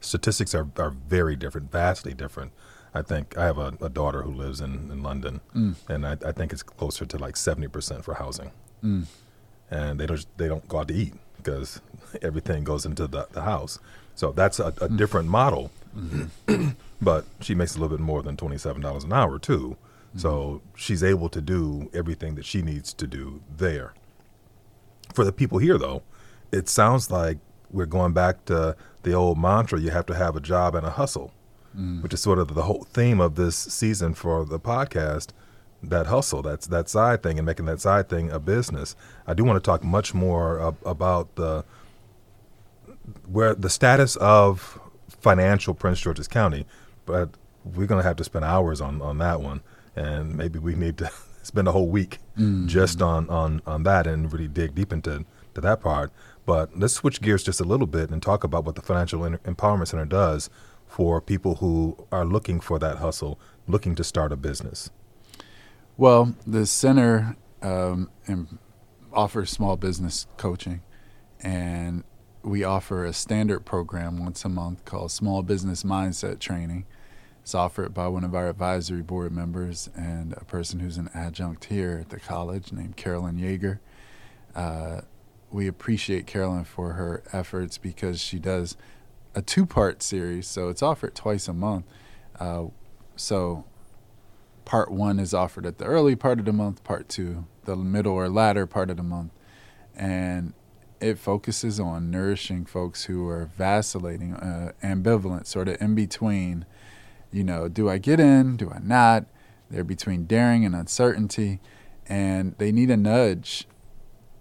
statistics 0.00 0.54
are, 0.54 0.68
are 0.78 0.90
very 0.90 1.36
different, 1.36 1.70
vastly 1.70 2.12
different. 2.12 2.52
I 2.94 3.02
think 3.02 3.36
I 3.38 3.44
have 3.44 3.58
a, 3.58 3.74
a 3.80 3.88
daughter 3.88 4.22
who 4.22 4.32
lives 4.32 4.60
in, 4.60 4.90
in 4.90 5.02
London, 5.02 5.40
and 5.88 6.06
I, 6.06 6.16
I 6.24 6.32
think 6.32 6.52
it's 6.52 6.62
closer 6.62 7.04
to 7.06 7.18
like 7.18 7.36
seventy 7.36 7.68
percent 7.68 8.04
for 8.04 8.14
housing, 8.14 8.50
Mm. 8.82 9.04
and 9.70 10.00
they 10.00 10.06
don't 10.06 10.26
they 10.38 10.48
don't 10.48 10.66
go 10.68 10.78
out 10.78 10.88
to 10.88 10.94
eat 10.94 11.14
because 11.46 11.80
everything 12.22 12.64
goes 12.64 12.84
into 12.84 13.06
the, 13.06 13.28
the 13.32 13.42
house. 13.42 13.78
So 14.14 14.32
that's 14.32 14.58
a, 14.58 14.72
a 14.80 14.88
different 14.88 15.28
model, 15.28 15.70
mm-hmm. 15.96 16.70
but 17.00 17.24
she 17.40 17.54
makes 17.54 17.76
a 17.76 17.80
little 17.80 17.96
bit 17.96 18.02
more 18.02 18.22
than 18.22 18.36
twenty 18.36 18.58
seven 18.58 18.82
dollars 18.82 19.04
an 19.04 19.12
hour 19.12 19.38
too. 19.38 19.76
Mm-hmm. 20.08 20.18
So 20.18 20.62
she's 20.74 21.04
able 21.04 21.28
to 21.28 21.40
do 21.40 21.90
everything 21.94 22.34
that 22.34 22.44
she 22.44 22.62
needs 22.62 22.92
to 22.94 23.06
do 23.06 23.42
there. 23.56 23.94
For 25.14 25.24
the 25.24 25.32
people 25.32 25.58
here, 25.58 25.78
though, 25.78 26.02
it 26.50 26.68
sounds 26.68 27.10
like 27.10 27.38
we're 27.70 27.86
going 27.86 28.12
back 28.12 28.44
to 28.46 28.76
the 29.02 29.12
old 29.12 29.38
mantra 29.38 29.78
you 29.80 29.90
have 29.90 30.06
to 30.06 30.14
have 30.14 30.34
a 30.34 30.40
job 30.40 30.74
and 30.74 30.86
a 30.86 30.90
hustle, 30.90 31.32
mm. 31.78 32.02
which 32.02 32.12
is 32.12 32.20
sort 32.20 32.38
of 32.38 32.54
the 32.54 32.62
whole 32.62 32.84
theme 32.84 33.20
of 33.20 33.36
this 33.36 33.56
season 33.56 34.14
for 34.14 34.44
the 34.44 34.58
podcast. 34.58 35.28
That 35.82 36.06
hustle, 36.06 36.42
that's 36.42 36.66
that 36.68 36.88
side 36.88 37.22
thing, 37.22 37.38
and 37.38 37.46
making 37.46 37.66
that 37.66 37.80
side 37.80 38.08
thing 38.08 38.30
a 38.30 38.38
business. 38.40 38.96
I 39.26 39.34
do 39.34 39.44
want 39.44 39.62
to 39.62 39.70
talk 39.70 39.84
much 39.84 40.14
more 40.14 40.60
ab- 40.60 40.78
about 40.84 41.36
the 41.36 41.64
where 43.30 43.54
the 43.54 43.70
status 43.70 44.16
of 44.16 44.80
financial 45.20 45.74
Prince 45.74 46.00
George's 46.00 46.28
County, 46.28 46.66
but 47.04 47.30
we're 47.64 47.86
going 47.86 48.00
to 48.00 48.06
have 48.06 48.16
to 48.16 48.24
spend 48.24 48.44
hours 48.44 48.80
on, 48.80 49.02
on 49.02 49.18
that 49.18 49.40
one, 49.40 49.60
and 49.94 50.36
maybe 50.36 50.58
we 50.58 50.74
need 50.74 50.96
to 50.98 51.10
spend 51.42 51.68
a 51.68 51.72
whole 51.72 51.88
week 51.88 52.18
mm-hmm. 52.36 52.66
just 52.66 53.02
on, 53.02 53.28
on, 53.30 53.62
on 53.66 53.82
that 53.84 54.06
and 54.06 54.32
really 54.32 54.48
dig 54.48 54.74
deep 54.74 54.92
into 54.92 55.24
to 55.54 55.60
that 55.60 55.80
part. 55.80 56.10
But 56.44 56.78
let's 56.78 56.94
switch 56.94 57.20
gears 57.20 57.42
just 57.42 57.60
a 57.60 57.64
little 57.64 57.86
bit 57.86 58.10
and 58.10 58.22
talk 58.22 58.44
about 58.44 58.64
what 58.64 58.76
the 58.76 58.82
Financial 58.82 59.20
Empowerment 59.20 59.88
Center 59.88 60.04
does 60.04 60.48
for 60.86 61.20
people 61.20 61.56
who 61.56 62.06
are 62.12 62.24
looking 62.24 62.60
for 62.60 62.78
that 62.78 62.98
hustle, 62.98 63.38
looking 63.66 63.94
to 63.96 64.04
start 64.04 64.32
a 64.32 64.36
business. 64.36 64.90
Well, 65.98 66.34
the 66.46 66.66
center 66.66 67.36
um, 67.62 68.10
offers 69.14 69.50
small 69.50 69.76
business 69.78 70.26
coaching, 70.36 70.82
and 71.40 72.04
we 72.42 72.64
offer 72.64 73.06
a 73.06 73.14
standard 73.14 73.60
program 73.60 74.18
once 74.18 74.44
a 74.44 74.50
month 74.50 74.84
called 74.84 75.10
Small 75.10 75.42
Business 75.42 75.84
Mindset 75.84 76.38
Training. 76.38 76.84
It's 77.40 77.54
offered 77.54 77.94
by 77.94 78.08
one 78.08 78.24
of 78.24 78.34
our 78.34 78.48
advisory 78.48 79.00
board 79.00 79.32
members 79.32 79.88
and 79.96 80.34
a 80.34 80.44
person 80.44 80.80
who's 80.80 80.98
an 80.98 81.08
adjunct 81.14 81.64
here 81.66 81.98
at 82.02 82.10
the 82.10 82.20
college 82.20 82.72
named 82.72 82.98
Carolyn 82.98 83.38
Yeager. 83.38 83.78
Uh, 84.54 85.00
we 85.50 85.66
appreciate 85.66 86.26
Carolyn 86.26 86.64
for 86.64 86.92
her 86.92 87.22
efforts 87.32 87.78
because 87.78 88.20
she 88.20 88.38
does 88.38 88.76
a 89.34 89.40
two 89.40 89.64
part 89.64 90.02
series, 90.02 90.46
so 90.46 90.68
it's 90.68 90.82
offered 90.82 91.14
twice 91.14 91.48
a 91.48 91.54
month. 91.54 91.86
Uh, 92.38 92.66
so 93.14 93.64
part 94.66 94.90
one 94.90 95.18
is 95.18 95.32
offered 95.32 95.64
at 95.64 95.78
the 95.78 95.86
early 95.86 96.14
part 96.14 96.38
of 96.38 96.44
the 96.44 96.52
month, 96.52 96.84
part 96.84 97.08
two, 97.08 97.46
the 97.64 97.76
middle 97.76 98.12
or 98.12 98.28
latter 98.28 98.66
part 98.66 98.90
of 98.90 98.98
the 98.98 99.02
month. 99.02 99.32
And 99.94 100.52
it 101.00 101.18
focuses 101.18 101.80
on 101.80 102.10
nourishing 102.10 102.66
folks 102.66 103.04
who 103.04 103.26
are 103.28 103.46
vacillating, 103.56 104.34
uh, 104.34 104.72
ambivalent, 104.82 105.46
sort 105.46 105.68
of 105.68 105.80
in 105.80 105.94
between. 105.94 106.66
You 107.30 107.44
know, 107.44 107.68
do 107.68 107.88
I 107.88 107.96
get 107.98 108.20
in? 108.20 108.56
Do 108.56 108.70
I 108.70 108.78
not? 108.82 109.24
They're 109.70 109.84
between 109.84 110.26
daring 110.26 110.64
and 110.64 110.74
uncertainty, 110.74 111.60
and 112.06 112.54
they 112.58 112.72
need 112.72 112.90
a 112.90 112.96
nudge. 112.96 113.66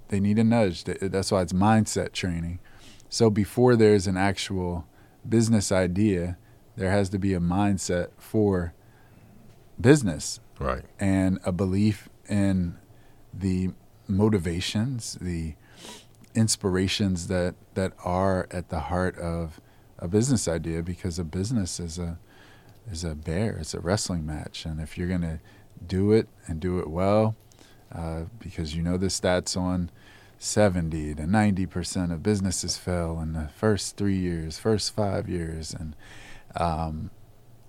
They 0.10 0.20
need 0.20 0.38
a 0.38 0.44
nudge. 0.44 0.84
That's 0.84 1.32
why 1.32 1.41
it's 1.41 1.53
mindset 1.53 2.12
training. 2.12 2.60
So 3.10 3.29
before 3.29 3.75
there's 3.75 4.08
an 4.08 4.17
actual 4.17 4.88
business 5.27 5.72
idea, 5.72 6.38
there 6.75 6.91
has 6.91 7.10
to 7.10 7.20
be 7.20 7.34
a 7.34 7.39
mindset 7.39 8.10
for 8.17 8.74
business 9.79 10.39
Right. 10.60 10.84
and 11.00 11.39
a 11.46 11.51
belief 11.51 12.08
in 12.29 12.77
the 13.34 13.72
motivations, 14.08 15.17
the 15.20 15.55
inspirations 16.34 17.27
that 17.27 17.55
that 17.75 17.94
are 18.03 18.48
at 18.51 18.70
the 18.70 18.82
heart 18.82 19.17
of 19.17 19.60
a 20.00 20.08
business 20.08 20.48
idea 20.48 20.84
because 20.84 21.17
a 21.20 21.24
business 21.24 21.79
is 21.79 21.98
a 21.98 22.17
is 22.89 23.03
a 23.03 23.15
bear, 23.15 23.58
it's 23.58 23.74
a 23.74 23.79
wrestling 23.79 24.25
match, 24.25 24.65
and 24.65 24.79
if 24.79 24.98
you're 24.98 25.08
going 25.08 25.22
to 25.22 25.39
do 25.86 26.12
it 26.12 26.27
and 26.48 26.60
do 26.60 26.79
it 26.79 26.89
well, 26.89 27.36
uh, 27.91 28.24
because 28.39 28.75
you 28.75 28.84
know 28.84 28.98
the 28.98 29.08
stats 29.08 29.58
on 29.58 29.89
70 30.38 31.15
to 31.15 31.25
90 31.25 31.65
percent 31.65 32.12
of 32.12 32.22
businesses 32.22 32.77
fail 32.77 33.20
in 33.22 33.34
the 33.34 33.50
first 33.55 33.98
three 33.98 34.17
years, 34.17 34.60
first 34.60 34.94
five 34.96 35.27
years, 35.27 35.74
and 35.74 35.96
um, 36.55 37.10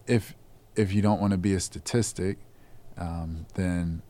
if 0.07 0.35
if 0.77 0.93
you 0.93 1.03
don't 1.03 1.21
want 1.21 1.33
to 1.33 1.39
be 1.39 1.55
a 1.55 1.61
statistic, 1.61 2.39
um, 2.97 3.47
then 3.55 4.03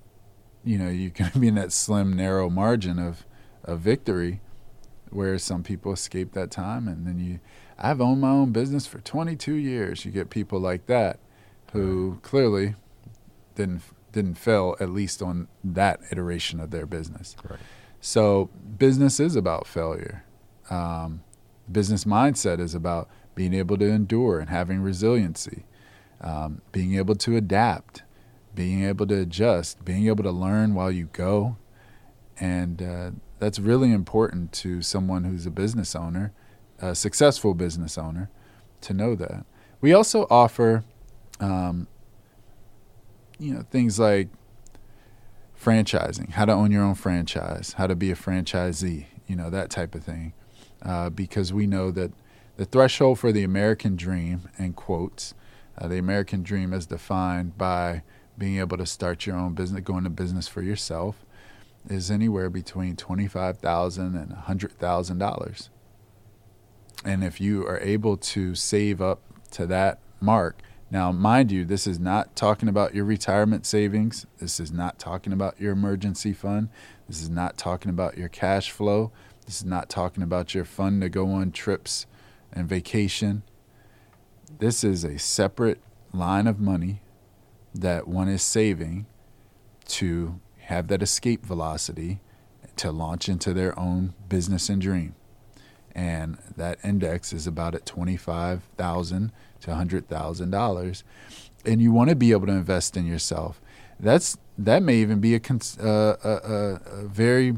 you 0.65 0.79
know 0.79 0.89
you're 0.89 1.11
going 1.11 1.31
to 1.31 1.39
be 1.39 1.49
in 1.49 1.55
that 1.55 1.73
slim, 1.73 2.15
narrow 2.15 2.51
margin 2.51 2.99
of 2.99 3.25
of 3.65 3.81
victory, 3.81 4.41
where 5.11 5.39
some 5.39 5.63
people 5.63 5.93
escape 5.93 6.33
that 6.33 6.51
time, 6.51 6.89
and 6.89 7.07
then 7.07 7.19
you. 7.19 7.41
I've 7.79 8.01
owned 8.01 8.23
my 8.23 8.31
own 8.31 8.53
business 8.53 8.87
for 8.87 9.01
22 9.01 9.53
years. 9.53 10.07
You 10.07 10.11
get 10.11 10.31
people 10.31 10.59
like 10.59 10.87
that, 10.87 11.19
who 11.73 12.19
clearly 12.23 12.75
didn't 13.55 13.83
didn't 14.13 14.37
fail 14.37 14.77
at 14.81 14.91
least 14.91 15.21
on 15.21 15.47
that 15.63 16.01
iteration 16.11 16.59
of 16.59 16.71
their 16.71 16.87
business. 16.87 17.37
Right. 17.49 17.59
So 18.01 18.49
business 18.79 19.21
is 19.21 19.37
about 19.37 19.67
failure. 19.67 20.25
Um, 20.71 21.23
business 21.71 22.05
mindset 22.05 22.59
is 22.59 22.75
about 22.75 23.09
being 23.35 23.53
able 23.53 23.77
to 23.77 23.87
endure 23.87 24.41
and 24.41 24.49
having 24.49 24.81
resiliency, 24.81 25.65
um, 26.21 26.63
being 26.73 26.97
able 26.97 27.15
to 27.17 27.37
adapt, 27.37 28.03
being 28.55 28.85
able 28.85 29.07
to 29.07 29.21
adjust, 29.21 29.85
being 29.85 30.07
able 30.07 30.25
to 30.25 30.31
learn 30.31 30.75
while 30.75 30.91
you 30.91 31.09
go, 31.13 31.57
and 32.39 32.83
uh, 32.83 33.11
that's 33.39 33.59
really 33.59 33.93
important 33.93 34.53
to 34.53 34.83
someone 34.83 35.25
who's 35.25 35.47
a 35.47 35.51
business 35.51 35.95
owner, 35.95 36.33
a 36.81 36.95
successful 36.95 37.55
business 37.55 37.99
owner, 37.99 38.31
to 38.83 38.95
know 38.95 39.15
that. 39.15 39.45
We 39.81 39.93
also 39.93 40.27
offer, 40.31 40.85
um, 41.41 41.87
you 43.39 43.55
know, 43.55 43.63
things 43.71 43.99
like 43.99 44.29
franchising, 45.61 46.31
how 46.31 46.45
to 46.45 46.53
own 46.53 46.71
your 46.71 46.83
own 46.83 46.95
franchise, 46.95 47.75
how 47.75 47.87
to 47.87 47.95
be 47.95 48.11
a 48.11 48.15
franchisee, 48.15 49.07
you 49.27 49.37
know, 49.37 49.51
that 49.51 49.71
type 49.71 49.95
of 49.95 50.05
thing. 50.05 50.33
Uh, 50.83 51.11
because 51.11 51.53
we 51.53 51.67
know 51.67 51.91
that 51.91 52.13
the 52.57 52.65
threshold 52.65 53.19
for 53.19 53.33
the 53.33 53.43
American 53.43 53.97
dream, 53.97 54.49
in 54.59 54.73
quotes, 54.73 55.35
uh, 55.79 55.89
the 55.89 55.99
American 55.99 56.43
dream 56.43 56.73
is 56.73 56.87
defined 56.87 57.57
by 57.59 58.03
being 58.39 58.59
able 58.59 58.77
to 58.77 58.87
start 58.87 59.27
your 59.27 59.37
own 59.37 59.55
business, 59.55 59.83
going 59.83 60.05
to 60.05 60.11
business 60.11 60.49
for 60.49 60.63
yourself, 60.63 61.25
is 61.89 62.11
anywhere 62.11 62.51
between 62.51 62.97
twenty-five 62.97 63.59
thousand 63.59 64.17
and 64.17 64.33
a 64.33 64.37
hundred 64.37 64.79
thousand 64.79 65.19
dollars. 65.19 65.71
And 67.05 67.23
if 67.23 67.41
you 67.41 67.67
are 67.67 67.79
able 67.81 68.17
to 68.17 68.55
save 68.55 69.01
up 69.01 69.21
to 69.53 69.67
that 69.67 70.01
mark, 70.21 70.63
now, 70.89 71.11
mind 71.11 71.51
you, 71.51 71.65
this 71.65 71.87
is 71.87 71.99
not 71.99 72.37
talking 72.37 72.69
about 72.69 72.95
your 72.95 73.05
retirement 73.05 73.67
savings. 73.67 74.25
This 74.39 74.61
is 74.61 74.71
not 74.71 75.01
talking 75.01 75.33
about 75.33 75.61
your 75.61 75.73
emergency 75.73 76.33
fund. 76.33 76.69
This 77.09 77.21
is 77.21 77.29
not 77.29 77.59
talking 77.59 77.91
about 77.91 78.17
your 78.17 78.29
cash 78.29 78.71
flow. 78.71 79.11
This 79.45 79.57
is 79.57 79.65
not 79.65 79.89
talking 79.89 80.23
about 80.23 80.55
your 80.55 80.65
fund 80.65 81.03
to 81.03 81.09
go 81.09 81.29
on 81.31 81.51
trips 81.51 82.07
and 82.53 82.69
vacation. 82.69 83.43
This 84.59 84.83
is 84.83 85.05
a 85.05 85.19
separate 85.19 85.81
line 86.13 86.47
of 86.47 86.59
money 86.59 87.03
that 87.75 88.09
one 88.09 88.29
is 88.29 88.43
saving 88.43 89.07
to 89.87 90.41
have 90.61 90.89
that 90.89 91.03
escape 91.03 91.45
velocity 91.45 92.21
to 92.77 92.91
launch 92.91 93.29
into 93.29 93.53
their 93.53 93.79
own 93.79 94.15
business 94.29 94.69
and 94.69 94.81
dream. 94.81 95.15
And 95.95 96.39
that 96.57 96.79
index 96.83 97.33
is 97.33 97.47
about 97.47 97.75
at 97.75 97.87
25,000 97.87 99.33
to 99.61 99.71
$100,000. 99.71 101.03
And 101.65 101.83
you 101.83 101.93
want 101.93 102.11
to 102.11 102.17
be 102.17 102.33
able 102.33 102.47
to 102.47 102.53
invest 102.53 102.97
in 102.97 103.07
yourself. 103.07 103.61
That's 103.99 104.37
that 104.59 104.83
may 104.83 104.97
even 104.97 105.21
be 105.21 105.35
a, 105.35 105.41
cons- 105.41 105.79
uh, 105.79 106.17
a, 106.25 106.29
a, 106.29 107.03
a 107.03 107.09
very 107.09 107.57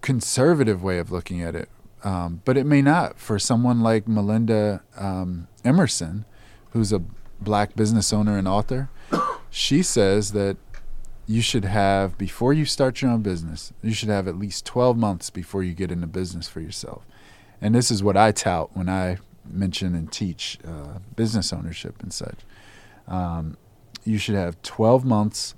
conservative 0.00 0.82
way 0.82 0.98
of 0.98 1.10
looking 1.10 1.42
at 1.42 1.54
it, 1.54 1.68
um, 2.02 2.42
but 2.44 2.56
it 2.56 2.64
may 2.66 2.82
not 2.82 3.18
for 3.18 3.38
someone 3.38 3.80
like 3.80 4.08
Melinda 4.08 4.82
um, 4.96 5.48
Emerson, 5.64 6.24
who's 6.70 6.92
a 6.92 7.02
black 7.40 7.74
business 7.74 8.12
owner 8.12 8.38
and 8.38 8.48
author. 8.48 8.90
She 9.52 9.82
says 9.82 10.30
that 10.30 10.58
you 11.26 11.40
should 11.40 11.64
have 11.64 12.16
before 12.16 12.52
you 12.52 12.64
start 12.64 13.02
your 13.02 13.10
own 13.10 13.22
business, 13.22 13.72
you 13.82 13.92
should 13.92 14.08
have 14.08 14.28
at 14.28 14.38
least 14.38 14.64
12 14.64 14.96
months 14.96 15.28
before 15.28 15.64
you 15.64 15.74
get 15.74 15.90
into 15.90 16.06
business 16.06 16.48
for 16.48 16.60
yourself. 16.60 17.04
And 17.60 17.74
this 17.74 17.90
is 17.90 18.00
what 18.00 18.16
I 18.16 18.30
tout 18.30 18.70
when 18.74 18.88
I 18.88 19.18
mention 19.44 19.94
and 19.94 20.10
teach 20.10 20.58
uh, 20.64 21.00
business 21.16 21.52
ownership 21.52 22.00
and 22.00 22.12
such. 22.12 22.38
Um, 23.08 23.56
you 24.04 24.18
should 24.18 24.34
have 24.34 24.62
12 24.62 25.04
months 25.04 25.54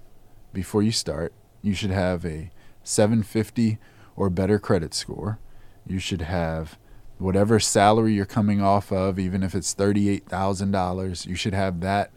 before 0.53 0.83
you 0.83 0.93
start. 0.93 1.33
You 1.63 1.75
should 1.75 1.91
have 1.91 2.25
a 2.25 2.51
750 2.83 3.79
or 4.17 4.31
better 4.31 4.59
credit 4.59 4.95
score. 4.95 5.39
You 5.87 5.99
should 5.99 6.23
have 6.23 6.79
whatever 7.19 7.61
salary 7.61 8.15
you're 8.15 8.27
coming 8.27 8.61
off 8.61 8.93
of, 8.93 9.19
even 9.19 9.43
if 9.43 9.55
it's 9.55 9.75
$38,000, 9.75 11.27
you 11.27 11.35
should 11.35 11.55
have 11.55 11.81
that 11.81 12.11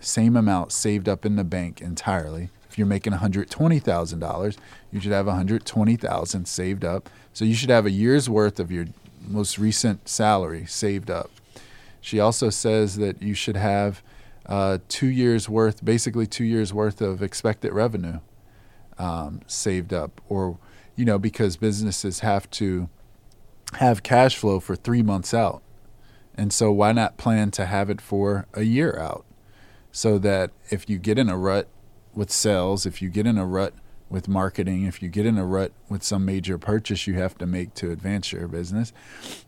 same 0.00 0.36
amount 0.36 0.72
saved 0.72 1.08
up 1.08 1.26
in 1.26 1.36
the 1.36 1.44
bank 1.44 1.80
entirely. 1.80 2.50
If 2.68 2.78
you're 2.78 2.86
making 2.86 3.12
$120,000, 3.12 4.56
you 4.92 5.00
should 5.00 5.12
have 5.12 5.26
120,000 5.26 6.46
saved 6.46 6.84
up. 6.84 7.10
So 7.32 7.44
you 7.44 7.54
should 7.54 7.70
have 7.70 7.86
a 7.86 7.90
year's 7.90 8.30
worth 8.30 8.60
of 8.60 8.70
your 8.70 8.86
most 9.26 9.58
recent 9.58 10.08
salary 10.08 10.64
saved 10.66 11.10
up. 11.10 11.30
She 12.00 12.20
also 12.20 12.50
says 12.50 12.96
that 12.96 13.20
you 13.22 13.34
should 13.34 13.56
have 13.56 14.02
uh, 14.46 14.78
two 14.88 15.08
years 15.08 15.48
worth, 15.48 15.84
basically 15.84 16.26
two 16.26 16.44
years 16.44 16.72
worth 16.72 17.00
of 17.00 17.22
expected 17.22 17.72
revenue 17.72 18.20
um, 18.98 19.40
saved 19.46 19.92
up, 19.92 20.20
or 20.28 20.58
you 20.94 21.04
know, 21.04 21.18
because 21.18 21.56
businesses 21.56 22.20
have 22.20 22.48
to 22.50 22.88
have 23.74 24.02
cash 24.02 24.36
flow 24.36 24.60
for 24.60 24.76
three 24.76 25.02
months 25.02 25.34
out, 25.34 25.62
and 26.34 26.52
so 26.52 26.70
why 26.72 26.92
not 26.92 27.16
plan 27.16 27.50
to 27.52 27.66
have 27.66 27.90
it 27.90 28.00
for 28.00 28.46
a 28.54 28.62
year 28.62 28.98
out, 28.98 29.24
so 29.92 30.18
that 30.18 30.50
if 30.70 30.88
you 30.88 30.98
get 30.98 31.18
in 31.18 31.28
a 31.28 31.36
rut 31.36 31.68
with 32.14 32.30
sales, 32.30 32.86
if 32.86 33.02
you 33.02 33.08
get 33.08 33.26
in 33.26 33.38
a 33.38 33.46
rut 33.46 33.74
with 34.08 34.28
marketing, 34.28 34.84
if 34.84 35.02
you 35.02 35.08
get 35.08 35.26
in 35.26 35.36
a 35.36 35.44
rut 35.44 35.72
with 35.88 36.02
some 36.02 36.24
major 36.24 36.56
purchase 36.58 37.06
you 37.06 37.14
have 37.14 37.36
to 37.36 37.44
make 37.44 37.74
to 37.74 37.90
advance 37.90 38.32
your 38.32 38.46
business, 38.46 38.92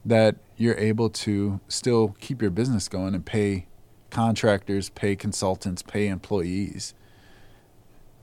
that 0.05 0.37
you're 0.57 0.77
able 0.77 1.09
to 1.09 1.61
still 1.69 2.17
keep 2.21 2.43
your 2.43 2.51
business 2.51 2.89
going 2.89 3.15
and 3.15 3.25
pay 3.25 3.67
contractors, 4.11 4.89
pay 4.91 5.15
consultants, 5.15 5.83
pay 5.83 6.09
employees, 6.09 6.93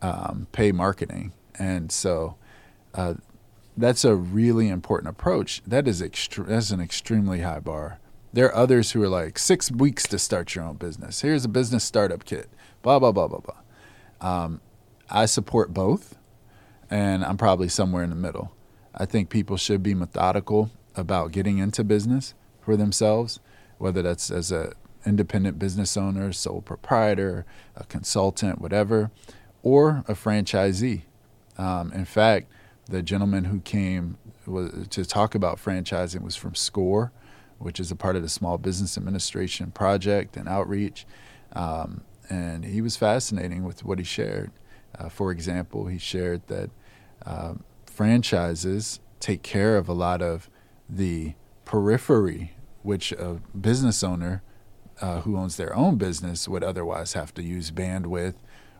um, 0.01 0.47
pay 0.51 0.71
marketing. 0.71 1.31
And 1.57 1.91
so 1.91 2.35
uh, 2.93 3.13
that's 3.77 4.05
a 4.05 4.15
really 4.15 4.69
important 4.69 5.09
approach. 5.09 5.61
That 5.65 5.87
is 5.87 6.01
extre- 6.01 6.47
that's 6.47 6.71
an 6.71 6.79
extremely 6.79 7.41
high 7.41 7.59
bar. 7.59 7.99
There 8.33 8.47
are 8.47 8.55
others 8.55 8.91
who 8.91 9.01
are 9.03 9.09
like 9.09 9.39
six 9.39 9.71
weeks 9.71 10.03
to 10.07 10.19
start 10.19 10.55
your 10.55 10.65
own 10.65 10.75
business. 10.75 11.21
Here's 11.21 11.45
a 11.45 11.49
business 11.49 11.83
startup 11.83 12.25
kit. 12.25 12.49
Blah 12.81 12.99
blah 12.99 13.11
blah 13.11 13.27
blah 13.27 13.39
blah. 13.39 13.55
Um, 14.21 14.61
I 15.09 15.25
support 15.25 15.73
both, 15.73 16.17
and 16.89 17.23
I'm 17.23 17.37
probably 17.37 17.69
somewhere 17.69 18.03
in 18.03 18.09
the 18.09 18.15
middle. 18.15 18.51
I 18.93 19.05
think 19.05 19.29
people 19.29 19.57
should 19.57 19.83
be 19.83 19.93
methodical 19.93 20.71
about 20.95 21.31
getting 21.31 21.57
into 21.57 21.83
business 21.83 22.33
for 22.61 22.77
themselves, 22.77 23.39
whether 23.77 24.01
that's 24.01 24.31
as 24.31 24.51
a 24.51 24.73
independent 25.05 25.59
business 25.59 25.95
owner, 25.95 26.33
sole 26.33 26.61
proprietor, 26.61 27.45
a 27.75 27.83
consultant, 27.85 28.59
whatever, 28.59 29.11
or 29.61 30.03
a 30.07 30.13
franchisee. 30.13 31.03
Um, 31.57 31.91
in 31.93 32.05
fact, 32.05 32.47
the 32.87 33.01
gentleman 33.01 33.45
who 33.45 33.59
came 33.61 34.17
to 34.45 35.05
talk 35.05 35.33
about 35.33 35.57
franchising 35.57 36.21
was 36.21 36.35
from 36.35 36.53
SCORE, 36.53 37.11
which 37.57 37.79
is 37.79 37.91
a 37.91 37.95
part 37.95 38.15
of 38.15 38.21
the 38.21 38.29
Small 38.29 38.57
Business 38.57 38.97
Administration 38.97 39.71
project 39.71 40.37
and 40.37 40.47
outreach. 40.47 41.05
Um, 41.53 42.03
and 42.29 42.65
he 42.65 42.81
was 42.81 42.97
fascinating 42.97 43.63
with 43.63 43.83
what 43.83 43.97
he 43.97 44.05
shared. 44.05 44.51
Uh, 44.97 45.09
for 45.09 45.31
example, 45.31 45.87
he 45.87 45.97
shared 45.97 46.45
that 46.47 46.69
uh, 47.25 47.55
franchises 47.85 48.99
take 49.19 49.41
care 49.41 49.77
of 49.77 49.89
a 49.89 49.93
lot 49.93 50.21
of 50.21 50.49
the 50.87 51.33
periphery, 51.65 52.53
which 52.83 53.11
a 53.13 53.41
business 53.59 54.03
owner 54.03 54.43
uh, 55.01 55.21
who 55.21 55.37
owns 55.37 55.57
their 55.57 55.75
own 55.75 55.97
business 55.97 56.47
would 56.47 56.63
otherwise 56.63 57.13
have 57.13 57.33
to 57.33 57.43
use 57.43 57.71
bandwidth, 57.71 58.35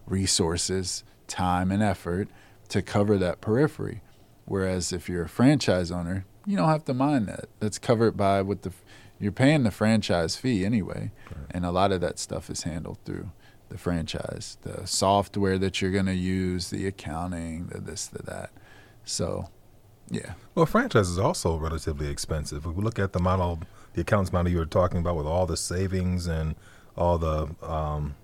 resources, 0.06 1.04
time, 1.28 1.72
and 1.72 1.82
effort 1.82 2.30
to 2.70 2.82
cover 2.82 3.18
that 3.18 3.42
periphery. 3.42 4.02
Whereas 4.46 4.94
if 4.94 5.10
you're 5.10 5.24
a 5.24 5.30
franchise 5.30 5.92
owner, 5.92 6.26
you 6.46 6.56
don't 6.56 6.70
have 6.70 6.86
to 6.86 6.94
mind 6.94 7.28
that. 7.28 7.46
That's 7.60 7.80
covered 7.80 8.16
by 8.16 8.42
what 8.42 8.62
the 8.62 8.72
you're 9.20 9.32
paying 9.32 9.64
the 9.64 9.72
franchise 9.72 10.36
fee 10.36 10.66
anyway, 10.66 11.12
right. 11.28 11.46
and 11.52 11.66
a 11.66 11.72
lot 11.72 11.92
of 11.92 12.02
that 12.02 12.20
stuff 12.20 12.50
is 12.50 12.64
handled 12.64 12.98
through 13.06 13.32
the 13.70 13.78
franchise, 13.78 14.58
the 14.62 14.86
software 14.86 15.58
that 15.58 15.82
you're 15.82 15.92
going 15.92 16.06
to 16.06 16.14
use, 16.14 16.70
the 16.70 16.86
accounting, 16.86 17.68
the 17.68 17.80
this, 17.80 18.08
the 18.08 18.22
that. 18.24 18.52
So, 19.06 19.50
yeah. 20.10 20.34
Well, 20.54 20.66
franchise 20.66 21.10
is 21.10 21.18
also 21.18 21.58
relatively 21.58 22.08
expensive. 22.10 22.66
If 22.66 22.74
we 22.74 22.84
look 22.84 23.00
at 23.00 23.14
the 23.14 23.20
model 23.20 23.62
the 23.94 24.02
accounts 24.02 24.34
model 24.34 24.52
you 24.52 24.58
were 24.58 24.66
talking 24.66 25.00
about 25.00 25.16
with 25.16 25.26
all 25.26 25.46
the 25.46 25.58
savings 25.58 26.28
and 26.28 26.56
all 26.98 27.18
the 27.18 27.56
um, 27.64 28.16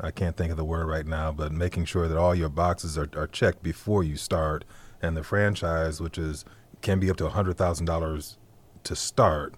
I 0.00 0.10
can't 0.10 0.36
think 0.36 0.50
of 0.50 0.56
the 0.56 0.64
word 0.64 0.86
right 0.86 1.06
now, 1.06 1.32
but 1.32 1.52
making 1.52 1.86
sure 1.86 2.08
that 2.08 2.16
all 2.16 2.34
your 2.34 2.48
boxes 2.48 2.96
are, 2.96 3.08
are 3.16 3.26
checked 3.26 3.62
before 3.62 4.04
you 4.04 4.16
start, 4.16 4.64
and 5.02 5.16
the 5.16 5.22
franchise, 5.22 6.00
which 6.00 6.18
is 6.18 6.44
can 6.80 7.00
be 7.00 7.10
up 7.10 7.16
to 7.16 7.28
hundred 7.28 7.56
thousand 7.56 7.86
dollars 7.86 8.38
to 8.84 8.94
start. 8.94 9.54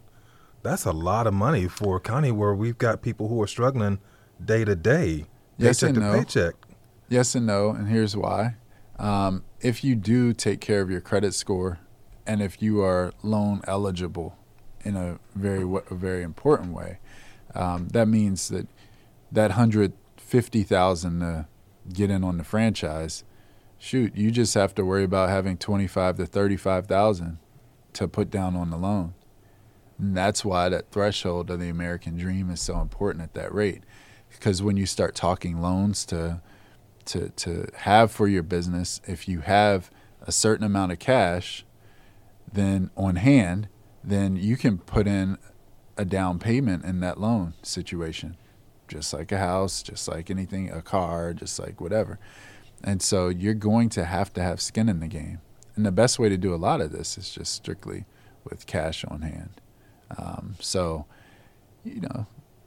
That's 0.62 0.84
a 0.84 0.92
lot 0.92 1.26
of 1.26 1.34
money 1.34 1.68
for 1.68 1.96
a 1.96 2.00
county 2.00 2.30
where 2.30 2.54
we've 2.54 2.78
got 2.78 3.02
people 3.02 3.28
who 3.28 3.40
are 3.42 3.46
struggling 3.46 3.98
day 4.42 4.64
to 4.64 4.76
day, 4.76 5.26
yes 5.58 5.80
paycheck 5.80 5.88
and 5.88 5.94
to 5.96 6.12
no. 6.12 6.18
paycheck. 6.18 6.54
Yes 7.08 7.34
and 7.34 7.46
no, 7.46 7.70
and 7.70 7.88
here's 7.88 8.16
why. 8.16 8.56
Um, 8.98 9.44
if 9.60 9.82
you 9.82 9.94
do 9.94 10.32
take 10.32 10.60
care 10.60 10.80
of 10.80 10.90
your 10.90 11.00
credit 11.00 11.34
score, 11.34 11.80
and 12.26 12.40
if 12.42 12.62
you 12.62 12.82
are 12.82 13.12
loan 13.22 13.62
eligible, 13.66 14.36
in 14.84 14.96
a 14.96 15.18
very 15.34 15.62
a 15.62 15.94
very 15.94 16.22
important 16.22 16.72
way. 16.72 16.98
Um, 17.54 17.88
that 17.88 18.08
means 18.08 18.48
that 18.48 18.66
that 19.32 19.52
hundred 19.52 19.92
fifty 20.30 20.62
thousand 20.62 21.20
to 21.20 21.46
get 21.92 22.08
in 22.10 22.22
on 22.22 22.38
the 22.38 22.44
franchise, 22.44 23.24
shoot, 23.78 24.14
you 24.14 24.30
just 24.30 24.54
have 24.54 24.74
to 24.76 24.84
worry 24.84 25.04
about 25.04 25.28
having 25.28 25.56
twenty 25.56 25.88
five 25.88 26.16
to 26.16 26.26
thirty 26.26 26.56
five 26.56 26.86
thousand 26.86 27.38
to 27.94 28.06
put 28.06 28.30
down 28.30 28.54
on 28.54 28.70
the 28.70 28.76
loan. 28.76 29.14
And 29.98 30.16
that's 30.16 30.44
why 30.44 30.68
that 30.68 30.92
threshold 30.92 31.50
of 31.50 31.58
the 31.58 31.68
American 31.68 32.16
dream 32.16 32.48
is 32.50 32.60
so 32.60 32.80
important 32.80 33.24
at 33.24 33.34
that 33.34 33.52
rate, 33.52 33.82
because 34.30 34.62
when 34.62 34.76
you 34.76 34.86
start 34.86 35.14
talking 35.14 35.60
loans 35.60 36.04
to 36.06 36.40
to 37.06 37.30
to 37.30 37.66
have 37.74 38.12
for 38.12 38.28
your 38.28 38.44
business, 38.44 39.00
if 39.06 39.26
you 39.26 39.40
have 39.40 39.90
a 40.22 40.30
certain 40.30 40.64
amount 40.64 40.92
of 40.92 41.00
cash, 41.00 41.64
then 42.52 42.90
on 42.96 43.16
hand 43.16 43.68
then 44.04 44.36
you 44.36 44.56
can 44.56 44.78
put 44.78 45.06
in 45.06 45.36
a 45.96 46.04
down 46.04 46.38
payment 46.38 46.84
in 46.84 47.00
that 47.00 47.20
loan 47.20 47.52
situation, 47.62 48.36
just 48.90 49.14
like 49.14 49.32
a 49.32 49.38
house, 49.38 49.82
just 49.82 50.06
like 50.08 50.30
anything, 50.30 50.70
a 50.70 50.82
car, 50.82 51.32
just 51.32 51.58
like 51.58 51.80
whatever. 51.80 52.18
And 52.82 53.00
so 53.00 53.28
you're 53.28 53.54
going 53.54 53.88
to 53.90 54.04
have 54.04 54.32
to 54.34 54.42
have 54.42 54.60
skin 54.60 54.88
in 54.88 55.00
the 55.00 55.06
game. 55.06 55.40
And 55.76 55.86
the 55.86 55.92
best 55.92 56.18
way 56.18 56.28
to 56.28 56.36
do 56.36 56.54
a 56.54 56.56
lot 56.56 56.80
of 56.80 56.92
this 56.92 57.16
is 57.16 57.30
just 57.30 57.54
strictly 57.54 58.04
with 58.44 58.66
cash 58.66 59.04
on 59.04 59.22
hand. 59.22 59.60
Um, 60.18 60.56
so, 60.60 61.06
you 61.84 62.00
know, 62.00 62.26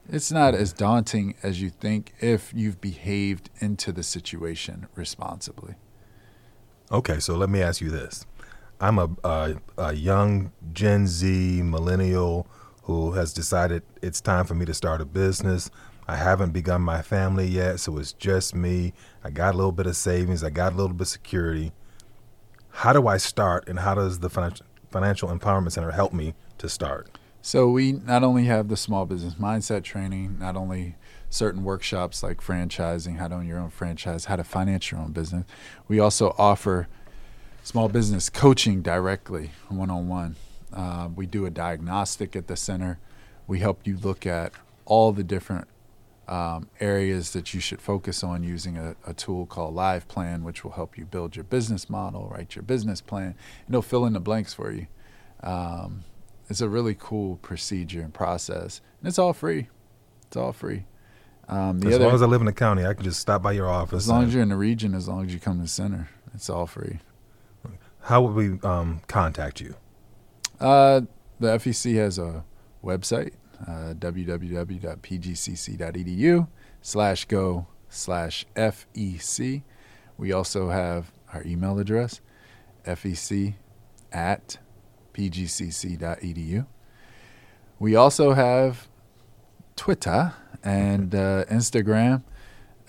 it's 0.09 0.31
not 0.31 0.55
as 0.55 0.73
daunting 0.73 1.36
as 1.43 1.62
you 1.62 1.69
think 1.69 2.13
if 2.19 2.53
you've 2.55 2.79
behaved 2.79 3.49
into 3.59 3.91
the 3.91 4.03
situation 4.03 4.88
responsibly. 4.95 5.75
Okay, 6.91 7.19
so 7.19 7.36
let 7.36 7.49
me 7.49 7.62
ask 7.62 7.81
you 7.81 7.89
this. 7.89 8.25
I'm 8.79 8.99
a, 8.99 9.09
a, 9.23 9.55
a 9.77 9.93
young 9.93 10.51
Gen 10.73 11.07
Z 11.07 11.62
millennial 11.63 12.47
who 12.83 13.13
has 13.13 13.33
decided 13.33 13.83
it's 14.01 14.19
time 14.19 14.45
for 14.45 14.55
me 14.55 14.65
to 14.65 14.73
start 14.73 15.01
a 15.01 15.05
business. 15.05 15.71
I 16.08 16.18
haven't 16.18 16.52
begun 16.52 16.82
my 16.82 17.02
family 17.02 17.48
yet, 17.48 17.80
so 17.80 17.98
it's 17.98 18.13
just 18.13 18.54
me. 18.54 18.94
I 19.24 19.30
got 19.30 19.54
a 19.54 19.58
little 19.58 19.72
bit 19.72 19.88
of 19.88 19.96
savings, 19.96 20.44
I 20.44 20.50
got 20.50 20.74
a 20.74 20.76
little 20.76 20.94
bit 20.94 21.02
of 21.02 21.08
security. 21.08 21.72
How 22.70 22.92
do 22.92 23.08
I 23.08 23.18
start, 23.18 23.68
and 23.70 23.80
how 23.80 23.96
does 23.96 24.20
the 24.20 24.30
Financial 24.30 25.30
Empowerment 25.30 25.72
Center 25.72 25.92
help 25.92 26.12
me 26.12 26.34
to 26.58 26.68
start? 26.68 27.18
So, 27.42 27.70
we 27.70 27.92
not 27.92 28.24
only 28.24 28.46
have 28.46 28.70
the 28.70 28.78
small 28.78 29.06
business 29.06 29.36
mindset 29.36 29.84
training, 29.84 30.39
not 30.39 30.56
only 30.56 30.96
certain 31.30 31.63
workshops 31.63 32.24
like 32.24 32.42
franchising, 32.42 33.18
how 33.18 33.28
to 33.28 33.36
own 33.36 33.48
your 33.48 33.60
own 33.60 33.70
franchise, 33.70 34.26
how 34.26 34.38
to 34.38 34.44
finance 34.44 34.92
your 34.92 35.02
own 35.02 35.12
business. 35.12 35.46
We 35.88 36.00
also 36.00 36.36
offer 36.38 36.88
small 37.63 37.89
business 37.89 38.30
coaching 38.30 38.82
directly, 38.82 39.52
one 39.68 39.89
on 39.89 40.08
one. 40.08 40.36
We 41.16 41.26
do 41.26 41.46
a 41.46 41.50
diagnostic 41.50 42.36
at 42.36 42.48
the 42.48 42.56
center. 42.56 43.00
We 43.46 43.60
help 43.60 43.86
you 43.86 43.98
look 43.98 44.26
at 44.26 44.54
all 44.86 45.12
the 45.12 45.24
different 45.24 45.68
um, 46.34 46.67
areas 46.80 47.32
that 47.34 47.54
you 47.54 47.60
should 47.60 47.80
focus 47.80 48.24
on 48.24 48.43
using 48.43 48.76
a, 48.76 48.96
a, 49.06 49.13
tool 49.13 49.46
called 49.46 49.76
Live 49.76 50.08
Plan, 50.08 50.43
which 50.43 50.63
will 50.63 50.72
help 50.72 50.98
you 50.98 51.06
build 51.06 51.36
your 51.36 51.43
business 51.43 51.91
model, 51.91 52.28
write 52.34 52.56
your 52.56 52.63
business 52.63 53.02
plan, 53.02 53.36
and 53.67 53.69
it'll 53.69 53.84
fill 53.84 54.04
in 54.06 54.13
the 54.13 54.19
blanks 54.19 54.52
for 54.52 54.72
you. 54.72 54.88
Um, 55.43 56.06
it's 56.50 56.60
a 56.60 56.67
really 56.67 56.96
cool 56.98 57.38
procedure 57.43 58.02
and 58.02 58.12
process, 58.12 58.82
and 59.00 59.08
it's 59.08 59.19
all 59.19 59.34
free. 59.34 59.69
It's 60.26 60.36
all 60.36 60.54
free. 60.54 60.86
Um, 61.48 61.86
as 61.86 61.96
other, 61.96 62.06
long 62.06 62.15
as 62.15 62.24
I 62.24 62.26
live 62.26 62.41
in 62.41 62.48
the 62.48 62.54
county, 62.54 62.84
I 62.84 62.96
can 62.96 63.04
just 63.04 63.19
stop 63.19 63.43
by 63.43 63.52
your 63.52 63.69
office. 63.69 64.06
As 64.06 64.10
long 64.10 64.24
as 64.24 64.34
you're 64.34 64.41
in 64.41 64.50
the 64.50 64.56
region, 64.56 64.96
as 64.96 65.08
long 65.08 65.28
as 65.28 65.34
you 65.34 65.39
come 65.39 65.58
to 65.58 65.63
the 65.63 65.67
center, 65.67 66.10
it's 66.34 66.50
all 66.50 66.65
free. 66.65 67.00
How 68.00 68.24
would 68.24 68.34
we 68.34 68.60
um, 68.67 69.02
contact 69.08 69.62
you? 69.62 69.76
Uh, 70.60 71.02
the 71.39 71.58
FEC 71.60 71.96
has 71.96 72.17
a 72.17 72.43
website, 72.84 73.34
uh, 73.62 73.94
www.pgcc.edu 73.96 74.48
slash 76.82 77.26
go 77.26 77.68
slash 77.89 78.46
FEC. 78.56 79.63
We 80.18 80.32
also 80.32 80.70
have 80.70 81.12
our 81.34 81.44
email 81.44 81.80
address, 81.80 82.22
fec 82.86 83.56
at 84.12 84.58
pgcc.edu. 85.13 86.66
We 87.80 87.96
also 87.96 88.34
have 88.34 88.88
Twitter 89.76 90.34
and 90.63 91.13
uh, 91.13 91.46
Instagram, 91.46 92.24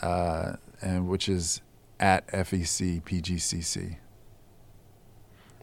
uh, 0.01 0.57
and 0.81 1.09
which 1.09 1.29
is 1.29 1.61
at 1.99 2.27
FEC 2.29 3.03
PGCC. 3.03 3.97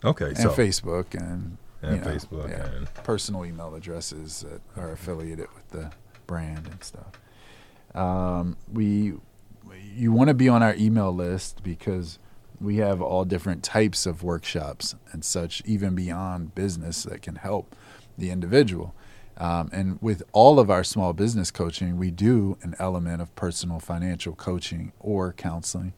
Okay, 0.04 0.30
and 0.30 0.38
so 0.38 0.50
Facebook 0.50 1.14
and 1.14 1.58
and 1.82 1.96
you 1.96 2.02
know, 2.02 2.08
Facebook 2.08 2.50
yeah, 2.50 2.66
and 2.66 2.94
personal 3.04 3.46
email 3.46 3.74
addresses 3.76 4.46
that 4.48 4.62
are 4.82 4.92
affiliated 4.92 5.48
with 5.56 5.70
the 5.70 5.92
brand 6.28 6.68
and 6.68 6.84
stuff. 6.84 7.20
Um, 7.96 8.58
we 8.72 9.14
you 9.96 10.12
want 10.12 10.28
to 10.30 10.34
be 10.34 10.50
on 10.50 10.64
our 10.64 10.76
email 10.76 11.14
list 11.14 11.64
because 11.64 12.20
we 12.60 12.78
have 12.78 13.02
all 13.02 13.26
different 13.26 13.64
types 13.64 14.06
of 14.06 14.24
workshops 14.24 14.96
and 15.12 15.26
such, 15.26 15.62
even 15.66 15.96
beyond 15.96 16.54
business, 16.54 17.04
that 17.04 17.22
can 17.22 17.36
help 17.36 17.76
the 18.18 18.30
individual. 18.30 18.94
Um, 19.38 19.70
and 19.74 19.98
with 20.02 20.22
all 20.34 20.60
of 20.60 20.70
our 20.70 20.84
small 20.84 21.14
business 21.14 21.50
coaching, 21.50 21.98
we 21.98 22.12
do 22.12 22.58
an 22.62 22.76
element 22.78 23.22
of 23.22 23.34
personal 23.36 23.80
financial 23.80 24.36
coaching 24.36 24.92
or 25.00 25.34
counseling. 25.34 25.94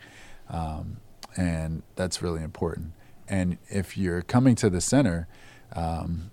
Um, 0.50 0.98
and 1.36 1.84
that's 1.96 2.22
really 2.22 2.42
important. 2.42 2.94
And 3.28 3.58
if 3.68 3.98
you're 3.98 4.22
coming 4.22 4.56
to 4.56 4.70
the 4.70 4.80
center 4.80 5.28
um, 5.74 6.32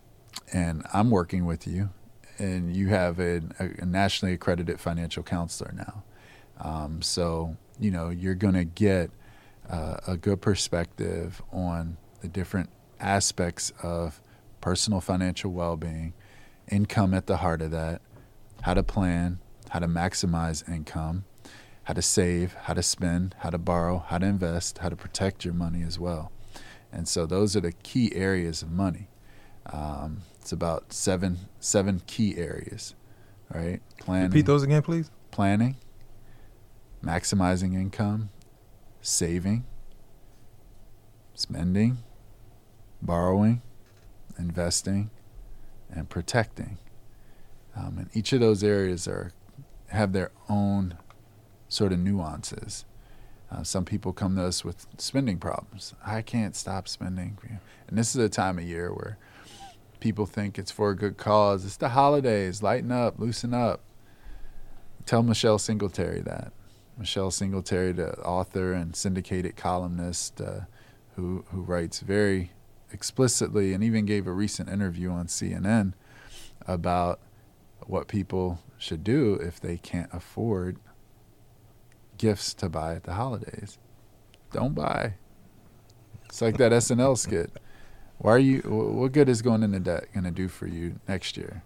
and 0.53 0.87
I'm 0.93 1.11
working 1.11 1.45
with 1.47 1.67
you, 1.67 1.91
and 2.39 2.75
you 2.75 2.89
have 2.89 3.19
a, 3.21 3.43
a 3.59 3.85
nationally 3.87 4.35
accredited 4.35 4.81
financial 4.81 5.23
counselor 5.23 5.73
now. 5.75 6.05
Um, 6.61 7.03
so, 7.03 7.57
you 7.79 7.91
know, 7.91 8.11
you're 8.11 8.35
going 8.35 8.55
to 8.55 8.65
get 8.65 9.11
uh, 9.69 9.97
a 10.07 10.17
good 10.17 10.41
perspective 10.41 11.43
on 11.53 11.97
the 12.21 12.29
different 12.29 12.71
aspects 12.99 13.73
of 13.83 14.21
personal 14.61 15.01
financial 15.01 15.53
well 15.53 15.77
being, 15.77 16.13
income 16.71 17.15
at 17.15 17.27
the 17.27 17.39
heart 17.39 17.63
of 17.63 17.71
that, 17.71 18.03
how 18.63 18.75
to 18.75 18.83
plan, 18.83 19.39
how 19.71 19.79
to 19.79 19.87
maximize 19.87 20.69
income, 20.69 21.25
how 21.85 21.95
to 21.95 22.03
save, 22.03 22.55
how 22.55 22.75
to 22.75 22.83
spend, 22.83 23.35
how 23.39 23.51
to 23.51 23.59
borrow, 23.59 24.05
how 24.07 24.19
to 24.19 24.27
invest, 24.27 24.79
how 24.79 24.89
to 24.89 24.97
protect 24.97 25.45
your 25.45 25.55
money 25.55 25.83
as 25.83 25.99
well. 25.99 26.31
And 26.93 27.09
so 27.09 27.25
those 27.27 27.57
are 27.57 27.61
the 27.61 27.73
key 27.73 28.15
areas 28.15 28.63
of 28.63 28.71
money. 28.71 29.09
Um, 29.73 30.23
it's 30.41 30.53
about 30.53 30.93
seven 30.93 31.39
seven 31.61 32.03
key 32.07 32.37
areas, 32.37 32.95
right? 33.53 33.81
Planning. 33.99 34.31
Repeat 34.31 34.47
those 34.47 34.63
again, 34.63 34.83
please. 34.83 35.11
Planning, 35.31 35.77
maximizing 37.05 37.75
income, 37.75 38.31
saving, 39.01 39.65
spending, 41.35 41.99
borrowing, 43.01 43.63
investing, 44.39 45.11
and 45.91 46.09
protecting. 46.09 46.79
Um, 47.77 47.99
and 47.99 48.11
each 48.13 48.33
of 48.33 48.41
those 48.41 48.65
areas 48.65 49.07
are 49.07 49.33
have 49.89 50.13
their 50.13 50.33
own 50.49 50.97
sort 51.69 51.93
of 51.93 51.99
nuances. 51.99 52.85
Uh, 53.51 53.63
some 53.65 53.85
people 53.85 54.13
come 54.13 54.37
to 54.37 54.45
us 54.45 54.65
with 54.65 54.87
spending 54.99 55.39
problems. 55.39 55.95
I 56.05 56.23
can't 56.23 56.55
stop 56.55 56.87
spending. 56.87 57.37
And 57.89 57.99
this 57.99 58.15
is 58.15 58.23
a 58.23 58.29
time 58.29 58.59
of 58.59 58.65
year 58.65 58.93
where 58.93 59.19
people 60.01 60.27
think 60.27 60.59
it's 60.59 60.71
for 60.71 60.91
a 60.91 60.97
good 60.97 61.17
cause. 61.17 61.65
It's 61.65 61.77
the 61.77 61.91
holidays. 61.91 62.63
Lighten 62.63 62.91
up, 62.91 63.19
loosen 63.19 63.55
up. 63.55 63.83
Tell 65.07 65.23
Michelle 65.23 65.59
Singletary 65.59 66.21
that. 66.23 66.53
Michelle 66.99 67.31
Singletary, 67.31 67.93
the 67.93 68.19
author 68.21 68.73
and 68.73 68.95
syndicated 68.95 69.57
columnist 69.57 70.41
uh, 70.41 70.61
who, 71.17 71.45
who 71.51 71.63
writes 71.63 72.01
very 72.01 72.53
explicitly 72.93 73.73
and 73.73 73.83
even 73.83 74.05
gave 74.05 74.27
a 74.27 74.33
recent 74.33 74.69
interview 74.69 75.11
on 75.11 75.27
CNN 75.27 75.93
about 76.67 77.21
what 77.87 78.09
people 78.09 78.61
should 78.79 79.03
do 79.03 79.35
if 79.35 79.61
they 79.61 79.77
can't 79.77 80.11
afford 80.13 80.79
gifts 82.19 82.53
to 82.55 82.69
buy 82.69 82.95
at 82.95 83.05
the 83.05 83.15
holidays. 83.15 83.79
Don't 84.53 84.75
buy. 84.75 85.15
It's 86.27 86.43
like 86.43 86.59
that 86.59 86.73
SNL 86.73 87.17
skit. 87.17 87.51
Why 88.21 88.33
are 88.33 88.39
you? 88.39 88.61
What 88.61 89.13
good 89.13 89.31
is 89.31 89.41
going 89.41 89.63
into 89.63 89.81
debt 89.81 90.13
going 90.13 90.25
to 90.25 90.31
do 90.31 90.49
for 90.49 90.67
you 90.67 91.01
next 91.09 91.39
year? 91.39 91.63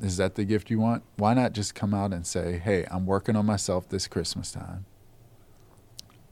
Is 0.00 0.16
that 0.16 0.34
the 0.34 0.44
gift 0.44 0.68
you 0.68 0.80
want? 0.80 1.04
Why 1.16 1.32
not 1.32 1.52
just 1.52 1.76
come 1.76 1.94
out 1.94 2.12
and 2.12 2.26
say, 2.26 2.58
"Hey, 2.58 2.84
I'm 2.90 3.06
working 3.06 3.36
on 3.36 3.46
myself 3.46 3.88
this 3.88 4.08
Christmas 4.08 4.50
time. 4.50 4.84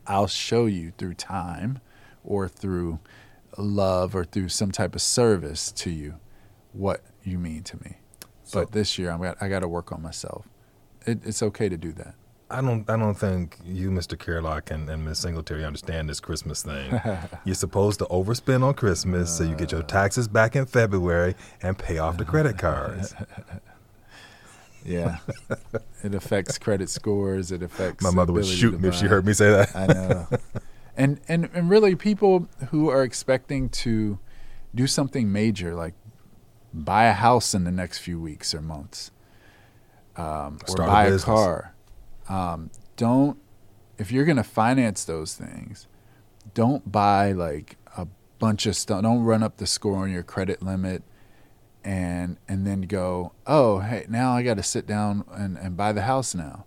I'll 0.09 0.27
show 0.27 0.67
you 0.67 0.93
through 0.99 1.15
time, 1.15 1.79
or 2.25 2.49
through 2.49 2.99
love, 3.57 4.17
or 4.17 4.25
through 4.25 4.49
some 4.49 4.73
type 4.73 4.97
of 4.97 5.03
service 5.03 5.71
to 5.71 5.91
you, 5.91 6.17
what 6.73 7.05
you 7.23 7.39
mean 7.39 7.63
to 7.63 7.77
me." 7.85 7.99
So, 8.43 8.61
but 8.61 8.73
this 8.73 8.99
year, 8.99 9.13
I'm 9.13 9.23
got, 9.23 9.41
I 9.41 9.49
got 9.49 9.61
to 9.61 9.69
work 9.69 9.93
on 9.93 10.03
myself. 10.03 10.49
It, 11.07 11.25
it's 11.25 11.45
okay 11.45 11.69
to 11.69 11.77
do 11.77 11.93
that. 11.93 12.17
I 12.51 12.61
don't 12.61 12.89
I 12.91 12.97
don't 12.97 13.15
think 13.15 13.59
you, 13.65 13.91
Mr. 13.91 14.19
Carlock, 14.19 14.71
and, 14.71 14.89
and 14.91 15.05
Ms. 15.05 15.19
Singletary 15.19 15.65
understand 15.65 16.09
this 16.09 16.21
Christmas 16.21 16.63
thing. 16.63 17.01
You're 17.45 17.55
supposed 17.55 18.01
to 18.01 18.07
overspend 18.07 18.65
on 18.65 18.75
Christmas 18.75 19.31
uh, 19.31 19.45
so 19.45 19.45
you 19.45 19.55
get 19.55 19.73
your 19.73 19.83
taxes 19.83 20.27
back 20.27 20.57
in 20.57 20.67
February 20.67 21.37
and 21.63 21.79
pay 21.79 21.99
off 21.99 22.17
the 22.17 22.25
credit 22.25 22.59
cards. 22.59 23.15
yeah. 24.85 25.19
it 26.03 26.15
affects 26.15 26.59
credit 26.59 26.91
scores. 26.91 27.53
It 27.53 27.63
affects 27.63 28.03
My 28.03 28.11
mother 28.11 28.33
would 28.33 28.47
shoot 28.47 28.81
me 28.81 28.89
if 28.89 28.95
she 28.95 29.07
heard 29.07 29.25
me 29.25 29.33
say 29.33 29.51
that. 29.51 29.77
I 29.77 29.87
know. 29.87 30.29
And 30.97 31.21
and 31.29 31.49
and 31.55 31.71
really 31.71 31.95
people 31.95 32.49
who 32.71 32.91
are 32.91 33.05
expecting 33.05 33.69
to 33.71 34.19
do 34.75 34.87
something 34.87 35.33
major 35.33 35.75
like 35.75 35.95
buy 36.75 37.05
a 37.05 37.13
house 37.13 37.55
in 37.55 37.65
the 37.65 37.71
next 37.71 37.99
few 37.99 38.21
weeks 38.21 38.55
or 38.55 38.61
months. 38.61 39.13
Um, 40.17 40.59
or 40.69 40.77
buy 40.77 41.07
a, 41.07 41.15
a 41.15 41.19
car 41.21 41.75
um, 42.31 42.71
don't 42.97 43.37
if 43.99 44.11
you're 44.11 44.25
going 44.25 44.39
to 44.39 44.43
finance 44.43 45.05
those 45.05 45.35
things, 45.35 45.87
don't 46.55 46.91
buy 46.91 47.33
like 47.33 47.77
a 47.99 48.07
bunch 48.39 48.65
of 48.65 48.75
stuff. 48.75 49.03
Don't 49.03 49.23
run 49.23 49.43
up 49.43 49.59
the 49.59 49.67
score 49.67 49.97
on 49.97 50.11
your 50.11 50.23
credit 50.23 50.63
limit 50.63 51.03
and 51.85 52.39
and 52.49 52.67
then 52.67 52.83
go, 52.83 53.33
oh 53.47 53.81
hey, 53.81 54.07
now 54.09 54.33
I 54.33 54.43
got 54.43 54.57
to 54.57 54.63
sit 54.63 54.87
down 54.87 55.25
and, 55.33 55.59
and 55.59 55.77
buy 55.77 55.93
the 55.93 56.03
house 56.03 56.35
now. 56.35 56.65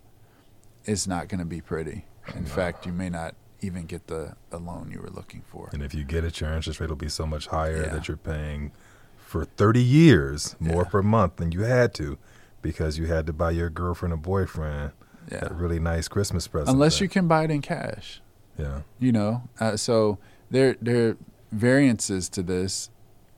It's 0.84 1.06
not 1.06 1.28
going 1.28 1.40
to 1.40 1.46
be 1.46 1.60
pretty. 1.60 2.04
In 2.36 2.44
no. 2.44 2.50
fact, 2.50 2.86
you 2.86 2.92
may 2.92 3.08
not 3.08 3.34
even 3.60 3.86
get 3.86 4.06
the, 4.06 4.36
the 4.50 4.58
loan 4.58 4.90
you 4.92 5.00
were 5.00 5.08
looking 5.08 5.42
for. 5.46 5.70
And 5.72 5.82
if 5.82 5.94
you 5.94 6.04
get 6.04 6.24
it, 6.24 6.40
your 6.40 6.52
interest 6.52 6.78
rate 6.78 6.90
will 6.90 6.96
be 6.96 7.08
so 7.08 7.26
much 7.26 7.46
higher 7.46 7.82
yeah. 7.82 7.88
that 7.88 8.06
you're 8.06 8.18
paying 8.18 8.72
for 9.16 9.46
30 9.46 9.82
years 9.82 10.56
more 10.60 10.82
yeah. 10.82 10.88
per 10.90 11.02
month 11.02 11.36
than 11.36 11.52
you 11.52 11.62
had 11.62 11.94
to 11.94 12.18
because 12.60 12.98
you 12.98 13.06
had 13.06 13.26
to 13.26 13.32
buy 13.32 13.50
your 13.50 13.70
girlfriend 13.70 14.12
or 14.12 14.18
boyfriend 14.18 14.92
yeah. 15.30 15.40
that 15.40 15.54
really 15.54 15.78
nice 15.78 16.08
Christmas 16.08 16.46
present. 16.46 16.74
Unless 16.74 17.00
you 17.00 17.08
can 17.08 17.28
buy 17.28 17.44
it 17.44 17.50
in 17.50 17.62
cash. 17.62 18.20
Yeah. 18.58 18.82
You 18.98 19.12
know, 19.12 19.42
uh, 19.60 19.76
so 19.76 20.18
there 20.50 20.76
there 20.80 21.08
are 21.08 21.16
variances 21.50 22.28
to 22.30 22.42
this, 22.42 22.90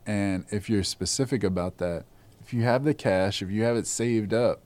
and 0.06 0.44
if 0.50 0.68
you're 0.68 0.84
specific 0.84 1.42
about 1.42 1.78
that, 1.78 2.04
if 2.40 2.52
you 2.52 2.62
have 2.62 2.84
the 2.84 2.94
cash, 2.94 3.42
if 3.42 3.50
you 3.50 3.62
have 3.64 3.76
it 3.76 3.86
saved 3.86 4.34
up, 4.34 4.60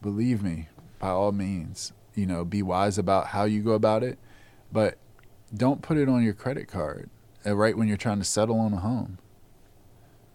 believe 0.00 0.42
me, 0.42 0.68
by 0.98 1.08
all 1.08 1.32
means, 1.32 1.92
you 2.14 2.26
know, 2.26 2.44
be 2.44 2.62
wise 2.62 2.98
about 2.98 3.28
how 3.28 3.44
you 3.44 3.62
go 3.62 3.72
about 3.72 4.02
it, 4.02 4.18
but 4.70 4.98
don't 5.54 5.82
put 5.82 5.96
it 5.96 6.08
on 6.08 6.22
your 6.22 6.32
credit 6.32 6.68
card 6.68 7.10
uh, 7.44 7.54
right 7.54 7.76
when 7.76 7.88
you're 7.88 7.96
trying 7.96 8.18
to 8.18 8.24
settle 8.24 8.58
on 8.58 8.72
a 8.72 8.78
home. 8.78 9.18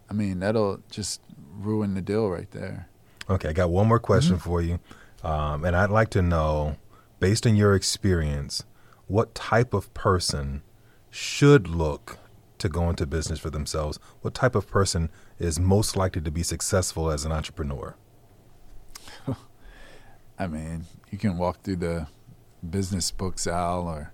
I 0.09 0.13
mean, 0.13 0.39
that'll 0.39 0.81
just 0.89 1.21
ruin 1.57 1.93
the 1.93 2.01
deal 2.01 2.29
right 2.29 2.49
there. 2.51 2.89
Okay, 3.29 3.49
I 3.49 3.53
got 3.53 3.69
one 3.69 3.87
more 3.87 3.99
question 3.99 4.35
mm-hmm. 4.35 4.49
for 4.49 4.61
you. 4.61 4.79
Um, 5.27 5.65
and 5.65 5.75
I'd 5.75 5.89
like 5.89 6.09
to 6.11 6.21
know, 6.21 6.77
based 7.19 7.45
on 7.45 7.57
your 7.57 7.75
experience, 7.75 8.63
what 9.07 9.35
type 9.35 9.73
of 9.73 9.93
person 9.93 10.61
should 11.09 11.67
look 11.67 12.17
to 12.59 12.69
go 12.69 12.89
into 12.89 13.05
business 13.05 13.37
for 13.37 13.49
themselves? 13.49 13.99
What 14.21 14.33
type 14.33 14.55
of 14.55 14.69
person 14.69 15.09
is 15.37 15.59
most 15.59 15.97
likely 15.97 16.21
to 16.21 16.31
be 16.31 16.43
successful 16.43 17.11
as 17.11 17.25
an 17.25 17.33
entrepreneur? 17.33 17.97
I 20.39 20.47
mean, 20.47 20.85
you 21.11 21.17
can 21.17 21.37
walk 21.37 21.61
through 21.61 21.75
the 21.75 22.07
business 22.67 23.11
books, 23.11 23.47
Al, 23.47 23.85
or 23.85 24.13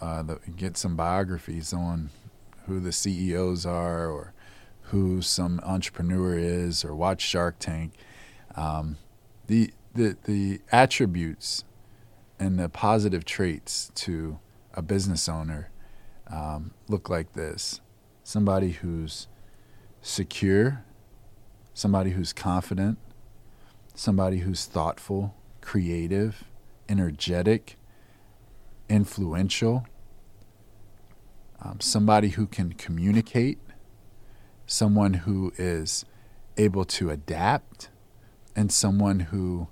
uh, 0.00 0.22
the, 0.22 0.38
get 0.56 0.76
some 0.76 0.94
biographies 0.94 1.72
on 1.72 2.10
who 2.66 2.78
the 2.78 2.92
CEOs 2.92 3.66
are 3.66 4.08
or 4.08 4.34
who 4.82 5.20
some 5.20 5.58
entrepreneur 5.64 6.38
is, 6.38 6.84
or 6.84 6.94
watch 6.94 7.22
Shark 7.22 7.56
Tank. 7.58 7.94
Um, 8.54 8.98
the 9.48 9.72
the 9.94 10.16
the 10.24 10.60
attributes 10.72 11.64
and 12.38 12.58
the 12.58 12.68
positive 12.68 13.24
traits 13.24 13.90
to 13.94 14.38
a 14.74 14.82
business 14.82 15.28
owner 15.28 15.70
um, 16.26 16.72
look 16.88 17.08
like 17.08 17.32
this: 17.34 17.80
somebody 18.22 18.72
who's 18.72 19.28
secure, 20.02 20.84
somebody 21.72 22.10
who's 22.10 22.32
confident, 22.32 22.98
somebody 23.94 24.38
who's 24.38 24.66
thoughtful, 24.66 25.34
creative, 25.60 26.44
energetic, 26.88 27.76
influential, 28.88 29.86
um, 31.62 31.80
somebody 31.80 32.30
who 32.30 32.46
can 32.46 32.72
communicate, 32.72 33.58
someone 34.66 35.14
who 35.14 35.52
is 35.56 36.04
able 36.56 36.84
to 36.84 37.10
adapt, 37.10 37.88
and 38.54 38.70
someone 38.70 39.20
who, 39.20 39.68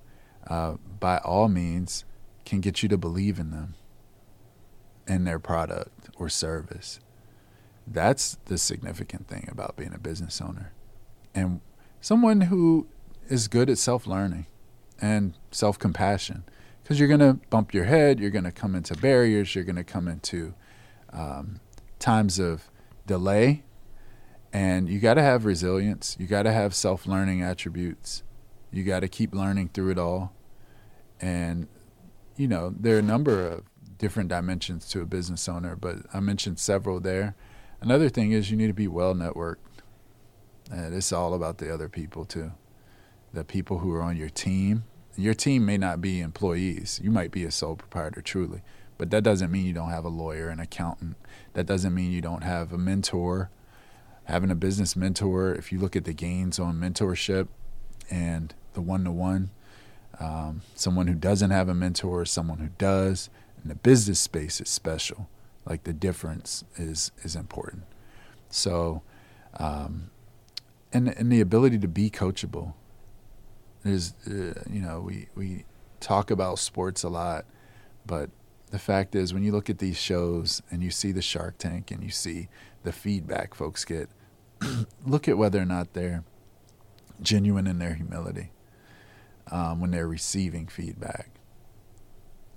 uh, 0.52 0.76
by 1.00 1.16
all 1.18 1.48
means, 1.48 2.04
can 2.44 2.60
get 2.60 2.82
you 2.82 2.88
to 2.90 2.98
believe 2.98 3.38
in 3.38 3.52
them 3.52 3.74
and 5.08 5.26
their 5.26 5.38
product 5.38 6.10
or 6.16 6.28
service. 6.28 7.00
That's 7.86 8.36
the 8.44 8.58
significant 8.58 9.28
thing 9.28 9.48
about 9.50 9.76
being 9.76 9.94
a 9.94 9.98
business 9.98 10.42
owner. 10.42 10.74
And 11.34 11.62
someone 12.02 12.42
who 12.42 12.86
is 13.30 13.48
good 13.48 13.70
at 13.70 13.78
self 13.78 14.06
learning 14.06 14.44
and 15.00 15.32
self 15.50 15.78
compassion. 15.78 16.44
Because 16.82 16.98
you're 16.98 17.08
going 17.08 17.20
to 17.20 17.40
bump 17.48 17.72
your 17.72 17.84
head, 17.84 18.20
you're 18.20 18.28
going 18.28 18.44
to 18.44 18.52
come 18.52 18.74
into 18.74 18.94
barriers, 18.94 19.54
you're 19.54 19.64
going 19.64 19.76
to 19.76 19.84
come 19.84 20.06
into 20.06 20.52
um, 21.14 21.60
times 21.98 22.38
of 22.38 22.70
delay. 23.06 23.62
And 24.52 24.86
you 24.86 25.00
got 25.00 25.14
to 25.14 25.22
have 25.22 25.46
resilience, 25.46 26.14
you 26.20 26.26
got 26.26 26.42
to 26.42 26.52
have 26.52 26.74
self 26.74 27.06
learning 27.06 27.40
attributes, 27.40 28.22
you 28.70 28.84
got 28.84 29.00
to 29.00 29.08
keep 29.08 29.34
learning 29.34 29.70
through 29.72 29.92
it 29.92 29.98
all. 29.98 30.34
And, 31.22 31.68
you 32.36 32.48
know, 32.48 32.74
there 32.78 32.96
are 32.96 32.98
a 32.98 33.02
number 33.02 33.46
of 33.46 33.62
different 33.96 34.28
dimensions 34.28 34.88
to 34.88 35.00
a 35.00 35.06
business 35.06 35.48
owner, 35.48 35.76
but 35.76 35.98
I 36.12 36.18
mentioned 36.18 36.58
several 36.58 36.98
there. 36.98 37.36
Another 37.80 38.08
thing 38.08 38.32
is 38.32 38.50
you 38.50 38.56
need 38.56 38.66
to 38.66 38.74
be 38.74 38.88
well 38.88 39.14
networked. 39.14 39.56
And 40.70 40.94
it's 40.94 41.12
all 41.12 41.32
about 41.34 41.58
the 41.58 41.72
other 41.72 41.88
people 41.88 42.24
too. 42.24 42.52
The 43.32 43.44
people 43.44 43.78
who 43.78 43.92
are 43.92 44.02
on 44.02 44.16
your 44.16 44.28
team. 44.28 44.84
Your 45.16 45.34
team 45.34 45.64
may 45.64 45.78
not 45.78 46.00
be 46.00 46.20
employees. 46.20 47.00
You 47.02 47.10
might 47.10 47.30
be 47.30 47.44
a 47.44 47.50
sole 47.50 47.76
proprietor 47.76 48.22
truly, 48.22 48.62
but 48.98 49.10
that 49.10 49.22
doesn't 49.22 49.50
mean 49.50 49.66
you 49.66 49.72
don't 49.72 49.90
have 49.90 50.04
a 50.04 50.08
lawyer, 50.08 50.48
an 50.48 50.58
accountant. 50.58 51.16
That 51.52 51.66
doesn't 51.66 51.94
mean 51.94 52.12
you 52.12 52.22
don't 52.22 52.42
have 52.42 52.72
a 52.72 52.78
mentor. 52.78 53.50
Having 54.24 54.50
a 54.50 54.56
business 54.56 54.96
mentor, 54.96 55.54
if 55.54 55.70
you 55.70 55.78
look 55.78 55.94
at 55.96 56.04
the 56.04 56.14
gains 56.14 56.58
on 56.58 56.80
mentorship 56.80 57.48
and 58.10 58.54
the 58.72 58.80
one 58.80 59.04
to 59.04 59.12
one, 59.12 59.50
someone 60.74 61.06
who 61.06 61.14
doesn't 61.14 61.50
have 61.50 61.68
a 61.68 61.74
mentor, 61.74 62.24
someone 62.24 62.58
who 62.58 62.70
does, 62.78 63.30
in 63.62 63.68
the 63.68 63.74
business 63.74 64.20
space 64.20 64.60
is 64.60 64.68
special. 64.68 65.28
Like 65.64 65.84
the 65.84 65.92
difference 65.92 66.64
is 66.76 67.12
is 67.22 67.36
important. 67.36 67.84
So, 68.50 69.02
um, 69.58 70.10
and 70.92 71.08
and 71.08 71.30
the 71.30 71.40
ability 71.40 71.78
to 71.78 71.88
be 71.88 72.10
coachable 72.10 72.74
is 73.84 74.14
uh, 74.26 74.62
you 74.68 74.80
know 74.80 75.00
we 75.00 75.28
we 75.36 75.64
talk 76.00 76.30
about 76.30 76.58
sports 76.58 77.04
a 77.04 77.08
lot, 77.08 77.44
but 78.04 78.30
the 78.70 78.78
fact 78.78 79.14
is 79.14 79.32
when 79.32 79.44
you 79.44 79.52
look 79.52 79.70
at 79.70 79.78
these 79.78 79.98
shows 79.98 80.62
and 80.70 80.82
you 80.82 80.90
see 80.90 81.12
the 81.12 81.22
Shark 81.22 81.58
Tank 81.58 81.90
and 81.90 82.02
you 82.02 82.10
see 82.10 82.48
the 82.82 82.92
feedback 82.92 83.54
folks 83.54 83.84
get, 83.84 84.08
look 85.06 85.28
at 85.28 85.36
whether 85.36 85.60
or 85.60 85.66
not 85.66 85.92
they're 85.92 86.24
genuine 87.20 87.66
in 87.66 87.78
their 87.78 87.94
humility 87.94 88.50
um, 89.50 89.80
when 89.80 89.90
they're 89.90 90.08
receiving 90.08 90.66
feedback. 90.66 91.30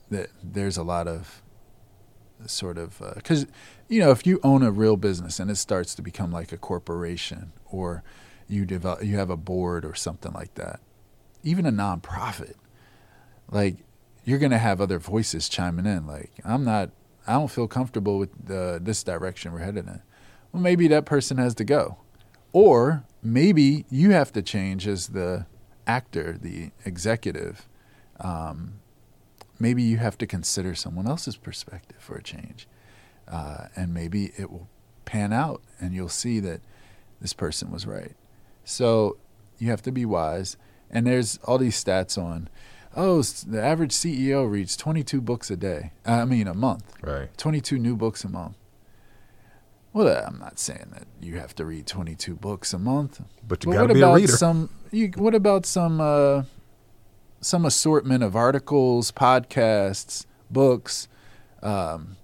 That 0.10 0.30
there's 0.44 0.78
a 0.78 0.84
lot 0.84 1.08
of 1.08 1.42
sort 2.46 2.78
of 2.78 3.02
because 3.16 3.48
you 3.88 4.00
know 4.00 4.12
if 4.12 4.26
you 4.26 4.40
own 4.44 4.62
a 4.64 4.72
real 4.72 4.98
business 4.98 5.40
and 5.40 5.50
it 5.50 5.56
starts 5.56 5.96
to 5.96 6.02
become 6.02 6.32
like 6.32 6.52
a 6.52 6.58
corporation 6.58 7.54
or 7.66 8.04
you 8.48 8.66
develop 8.66 9.04
you 9.04 9.18
have 9.18 9.30
a 9.30 9.38
board 9.38 9.86
or 9.86 9.96
something 9.96 10.34
like 10.34 10.54
that 10.56 10.80
even 11.44 11.66
a 11.66 11.72
nonprofit 11.72 12.56
like 13.50 13.78
you're 14.24 14.40
going 14.40 14.52
to 14.52 14.58
have 14.58 14.82
other 14.82 15.00
voices 15.00 15.48
chiming 15.50 15.86
in 15.86 16.06
like 16.06 16.32
i'm 16.44 16.64
not 16.64 16.92
i 17.26 17.34
don't 17.34 17.52
feel 17.52 17.68
comfortable 17.68 18.20
with 18.20 18.48
the, 18.48 18.80
this 18.82 19.04
direction 19.04 19.52
we're 19.52 19.60
headed 19.60 19.88
in 19.88 20.02
well 20.52 20.62
maybe 20.62 20.88
that 20.88 21.06
person 21.06 21.38
has 21.38 21.56
to 21.56 21.64
go 21.64 21.98
or 22.52 23.04
maybe 23.24 23.86
you 23.90 24.12
have 24.12 24.32
to 24.32 24.42
change 24.42 24.88
as 24.88 25.08
the 25.08 25.46
actor 25.88 26.38
the 26.42 26.72
executive 26.86 27.68
um, 28.20 28.80
maybe 29.60 29.84
you 29.84 29.98
have 29.98 30.18
to 30.18 30.28
consider 30.28 30.76
someone 30.76 31.08
else's 31.08 31.38
perspective 31.38 31.98
for 32.00 32.16
a 32.16 32.24
change. 32.24 32.68
Uh, 33.28 33.68
and 33.76 33.94
maybe 33.94 34.32
it 34.38 34.52
will 34.52 34.68
pan 35.06 35.34
out 35.34 35.62
and 35.80 35.94
you'll 35.94 36.10
see 36.10 36.40
that 36.40 36.62
this 37.22 37.34
person 37.34 37.72
was 37.72 37.86
right. 37.86 38.14
So 38.64 39.18
you 39.58 39.70
have 39.70 39.82
to 39.84 39.92
be 39.92 40.06
wise. 40.06 40.58
And 40.90 41.08
there's 41.08 41.40
all 41.44 41.58
these 41.58 41.82
stats 41.82 42.22
on, 42.22 42.50
oh, 42.96 43.22
the 43.22 43.62
average 43.62 43.92
CEO 43.92 44.50
reads 44.50 44.78
22 44.78 45.22
books 45.22 45.50
a 45.50 45.58
day. 45.58 45.92
I 46.06 46.26
mean, 46.26 46.48
a 46.48 46.54
month. 46.54 46.94
Right. 47.02 47.36
22 47.38 47.80
new 47.80 47.96
books 47.96 48.24
a 48.24 48.30
month. 48.30 48.56
Well, 49.96 50.26
I'm 50.28 50.40
not 50.40 50.60
saying 50.60 50.88
that 50.92 51.08
you 51.22 51.40
have 51.40 51.56
to 51.56 51.64
read 51.64 51.88
22 51.88 52.36
books 52.36 52.74
a 52.74 52.78
month. 52.78 53.22
But 53.48 53.64
you 53.64 53.72
got 53.72 53.88
to 53.88 53.94
be 53.94 54.02
a 54.02 54.04
about 54.04 54.16
reader. 54.18 54.28
some? 54.34 54.70
You, 54.92 55.08
what 55.16 55.34
about 55.34 55.66
some? 55.66 56.02
Uh, 56.02 56.44
some 57.40 57.64
assortment 57.64 58.22
of 58.22 58.36
articles, 58.36 59.14
podcasts, 59.14 60.26
books, 60.52 61.08
um, 61.64 62.18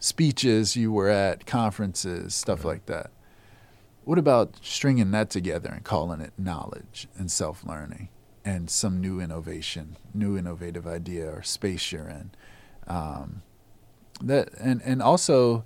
speeches 0.00 0.74
you 0.74 0.90
were 0.90 1.08
at, 1.08 1.46
conferences, 1.46 2.34
stuff 2.34 2.64
like 2.64 2.86
that. 2.86 3.12
What 4.04 4.18
about 4.18 4.56
stringing 4.60 5.12
that 5.12 5.30
together 5.30 5.68
and 5.68 5.84
calling 5.84 6.20
it 6.20 6.32
knowledge 6.36 7.06
and 7.16 7.30
self 7.30 7.64
learning 7.64 8.08
and 8.44 8.68
some 8.68 9.00
new 9.00 9.20
innovation, 9.20 9.96
new 10.12 10.36
innovative 10.36 10.88
idea 10.88 11.30
or 11.30 11.44
space 11.44 11.92
you're 11.92 12.08
in? 12.08 12.32
Um, 12.88 13.42
that 14.20 14.48
and 14.58 14.82
and 14.84 15.00
also, 15.00 15.64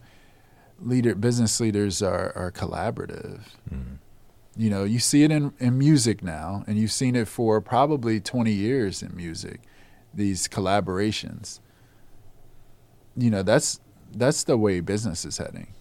leader 0.80 1.14
business 1.14 1.60
leaders 1.60 2.02
are 2.02 2.32
are 2.36 2.52
collaborative. 2.52 3.40
You 4.56 4.70
know 4.70 4.84
you 4.84 4.98
see 4.98 5.22
it 5.22 5.30
in, 5.30 5.52
in 5.58 5.78
music 5.78 6.22
now 6.22 6.64
and 6.66 6.78
you've 6.78 6.92
seen 6.92 7.14
it 7.14 7.28
for 7.28 7.60
probably 7.60 8.20
20 8.20 8.50
years 8.52 9.02
in 9.02 9.14
music 9.14 9.60
these 10.14 10.48
collaborations. 10.48 11.60
You 13.16 13.30
know 13.30 13.42
that's 13.42 13.80
that's 14.14 14.44
the 14.44 14.56
way 14.56 14.80
business 14.80 15.24
is 15.24 15.38
heading 15.38 15.74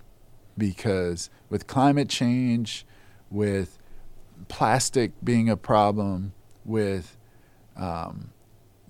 because 0.57 1.29
with 1.49 1.67
climate 1.67 2.09
change 2.09 2.85
with 3.29 3.77
plastic 4.47 5.11
being 5.23 5.49
a 5.49 5.57
problem 5.57 6.33
with 6.63 7.17
um, 7.75 8.31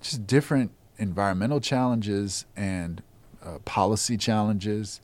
just 0.02 0.26
different 0.28 0.72
environmental 0.98 1.60
challenges 1.60 2.46
and 2.56 3.02
uh, 3.44 3.60
policy 3.60 4.18
challenges 4.18 5.02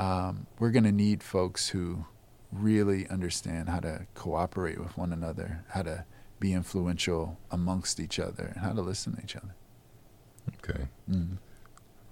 um, 0.00 0.46
we're 0.58 0.70
going 0.70 0.84
to 0.84 0.92
need 0.92 1.22
folks 1.22 1.68
who 1.68 2.06
really 2.50 3.06
understand 3.08 3.68
how 3.68 3.80
to 3.80 4.06
cooperate 4.14 4.80
with 4.80 4.96
one 4.96 5.12
another, 5.12 5.62
how 5.68 5.82
to 5.82 6.04
be 6.40 6.54
influential 6.54 7.38
amongst 7.50 8.00
each 8.00 8.18
other, 8.18 8.44
and 8.54 8.64
how 8.64 8.72
to 8.72 8.80
listen 8.80 9.14
to 9.14 9.22
each 9.22 9.36
other. 9.36 9.54
Okay. 10.64 10.88
Mm. 11.08 11.36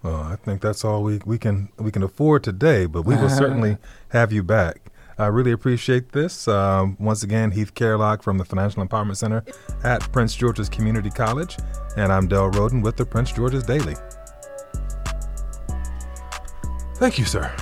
Well, 0.03 0.21
I 0.21 0.37
think 0.37 0.61
that's 0.61 0.85
all 0.85 1.03
we, 1.03 1.21
we 1.25 1.39
can 1.39 1.71
we 1.79 1.91
can 1.91 2.03
afford 2.03 2.45
today, 2.45 2.85
but 2.85 3.03
we 3.03 3.17
will 3.17 3.31
certainly 3.31 3.79
have 4.11 4.33
you 4.33 4.43
back. 4.43 4.93
I 5.17 5.27
really 5.27 5.51
appreciate 5.51 6.13
this. 6.13 6.47
Um, 6.47 6.97
once 7.01 7.23
again, 7.23 7.51
Heath 7.51 7.75
Carlock 7.75 8.23
from 8.23 8.39
the 8.39 8.45
Financial 8.45 8.87
Empowerment 8.87 9.17
Center 9.17 9.43
at 9.83 10.01
Prince 10.13 10.37
George's 10.37 10.69
Community 10.69 11.11
College, 11.11 11.57
and 11.97 12.13
I'm 12.13 12.29
Del 12.29 12.51
Roden 12.51 12.83
with 12.83 12.97
the 12.97 13.07
Prince 13.07 13.33
George's 13.33 13.65
Daily. 13.65 13.97
Thank 16.99 17.19
you, 17.19 17.25
sir. 17.25 17.53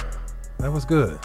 That 0.59 0.73
was 0.73 0.85
good. 0.85 1.19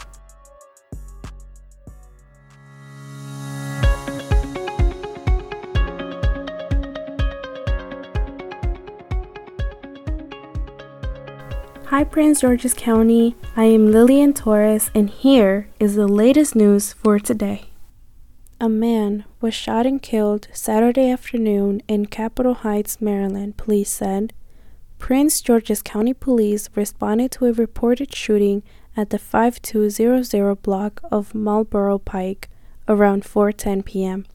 Hi, 11.86 12.06
Prince 12.06 12.42
George's 12.42 12.74
County. 12.74 13.36
I 13.56 13.66
am 13.66 13.92
Lillian 13.92 14.34
Torres, 14.34 14.90
and 14.96 15.10
here 15.10 15.68
is 15.80 15.96
the 15.96 16.08
latest 16.08 16.56
news 16.56 16.94
for 16.94 17.20
today. 17.20 17.66
A 18.62 18.70
man 18.70 19.26
was 19.42 19.54
shot 19.54 19.86
and 19.86 20.02
killed 20.02 20.48
Saturday 20.54 21.10
afternoon 21.10 21.82
in 21.88 22.06
Capitol 22.06 22.54
Heights, 22.54 23.02
Maryland, 23.02 23.58
police 23.58 23.90
said. 23.90 24.34
Prince 25.00 25.42
George's 25.42 25.82
County 25.82 26.14
Police 26.14 26.70
responded 26.76 27.32
to 27.32 27.48
a 27.48 27.54
reported 27.54 28.16
shooting 28.16 28.64
at 28.96 29.10
the 29.10 29.20
5200 29.20 30.56
block 30.62 31.02
of 31.12 31.34
Marlboro 31.34 31.98
Pike 31.98 32.50
around 32.88 33.24
4:10 33.24 33.86
p.m. 33.86 34.26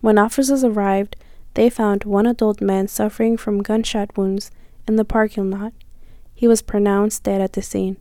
When 0.00 0.18
officers 0.18 0.64
arrived, 0.64 1.16
they 1.54 1.68
found 1.68 2.04
one 2.04 2.26
adult 2.26 2.60
man 2.60 2.88
suffering 2.88 3.36
from 3.36 3.62
gunshot 3.62 4.16
wounds 4.16 4.50
in 4.88 4.96
the 4.96 5.04
parking 5.04 5.50
lot. 5.50 5.72
He 6.34 6.48
was 6.48 6.62
pronounced 6.62 7.24
dead 7.24 7.40
at 7.40 7.52
the 7.52 7.62
scene. 7.62 7.98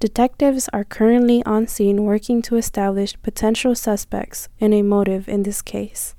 Detectives 0.00 0.68
are 0.72 0.82
currently 0.82 1.44
on 1.44 1.68
scene 1.68 2.02
working 2.02 2.42
to 2.42 2.56
establish 2.56 3.20
potential 3.22 3.76
suspects 3.76 4.48
and 4.60 4.74
a 4.74 4.82
motive 4.82 5.28
in 5.28 5.44
this 5.44 5.62
case. 5.62 6.16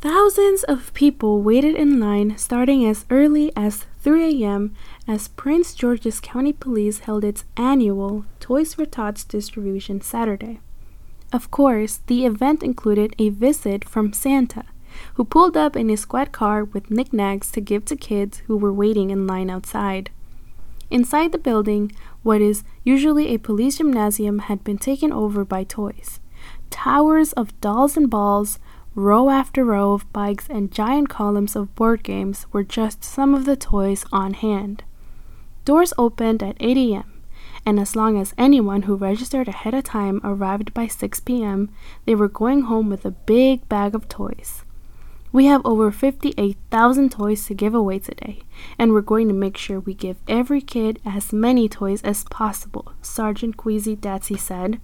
Thousands 0.00 0.62
of 0.64 0.94
people 0.94 1.42
waited 1.42 1.74
in 1.74 1.98
line 1.98 2.38
starting 2.38 2.86
as 2.86 3.06
early 3.10 3.50
as 3.56 3.86
3 4.04 4.44
a.m. 4.44 4.76
as 5.08 5.28
Prince 5.28 5.74
George's 5.74 6.20
County 6.20 6.52
Police 6.52 6.98
held 7.00 7.24
its 7.24 7.44
annual 7.56 8.26
Toys 8.38 8.74
for 8.74 8.84
Tots 8.84 9.24
distribution 9.24 10.02
Saturday. 10.02 10.60
Of 11.32 11.50
course, 11.50 12.00
the 12.06 12.26
event 12.26 12.62
included 12.62 13.14
a 13.18 13.30
visit 13.30 13.82
from 13.82 14.12
Santa, 14.12 14.64
who 15.14 15.24
pulled 15.24 15.56
up 15.56 15.74
in 15.74 15.88
his 15.88 16.00
squad 16.00 16.32
car 16.32 16.64
with 16.64 16.90
knickknacks 16.90 17.50
to 17.52 17.62
give 17.62 17.86
to 17.86 17.96
kids 17.96 18.42
who 18.46 18.58
were 18.58 18.74
waiting 18.74 19.08
in 19.08 19.26
line 19.26 19.48
outside. 19.48 20.10
Inside 20.90 21.32
the 21.32 21.38
building, 21.38 21.90
what 22.22 22.42
is 22.42 22.62
usually 22.82 23.28
a 23.28 23.38
police 23.38 23.78
gymnasium 23.78 24.40
had 24.40 24.62
been 24.62 24.76
taken 24.76 25.12
over 25.12 25.46
by 25.46 25.64
toys. 25.64 26.20
Towers 26.68 27.32
of 27.32 27.58
dolls 27.62 27.96
and 27.96 28.10
balls, 28.10 28.58
row 28.94 29.30
after 29.30 29.64
row 29.64 29.92
of 29.92 30.12
bikes, 30.12 30.48
and 30.48 30.70
giant 30.70 31.08
columns 31.08 31.56
of 31.56 31.74
board 31.74 32.02
games 32.02 32.46
were 32.52 32.62
just 32.62 33.02
some 33.02 33.34
of 33.34 33.44
the 33.44 33.56
toys 33.56 34.04
on 34.12 34.34
hand. 34.34 34.84
Doors 35.64 35.92
opened 35.98 36.42
at 36.42 36.56
8 36.60 36.76
a.m., 36.76 37.10
and 37.66 37.80
as 37.80 37.96
long 37.96 38.18
as 38.18 38.34
anyone 38.36 38.82
who 38.82 38.94
registered 38.94 39.48
ahead 39.48 39.74
of 39.74 39.84
time 39.84 40.20
arrived 40.22 40.74
by 40.74 40.86
6 40.86 41.20
p.m., 41.20 41.70
they 42.04 42.14
were 42.14 42.28
going 42.28 42.62
home 42.62 42.90
with 42.90 43.04
a 43.04 43.10
big 43.10 43.68
bag 43.68 43.94
of 43.94 44.08
toys. 44.08 44.62
We 45.32 45.46
have 45.46 45.66
over 45.66 45.90
58,000 45.90 47.10
toys 47.10 47.46
to 47.46 47.54
give 47.54 47.74
away 47.74 47.98
today, 47.98 48.42
and 48.78 48.92
we're 48.92 49.00
going 49.00 49.26
to 49.26 49.34
make 49.34 49.56
sure 49.56 49.80
we 49.80 49.94
give 49.94 50.18
every 50.28 50.60
kid 50.60 51.00
as 51.04 51.32
many 51.32 51.68
toys 51.68 52.02
as 52.02 52.22
possible, 52.24 52.92
Sergeant 53.02 53.56
Queasy 53.56 53.96
Datsy 53.96 54.38
said. 54.38 54.80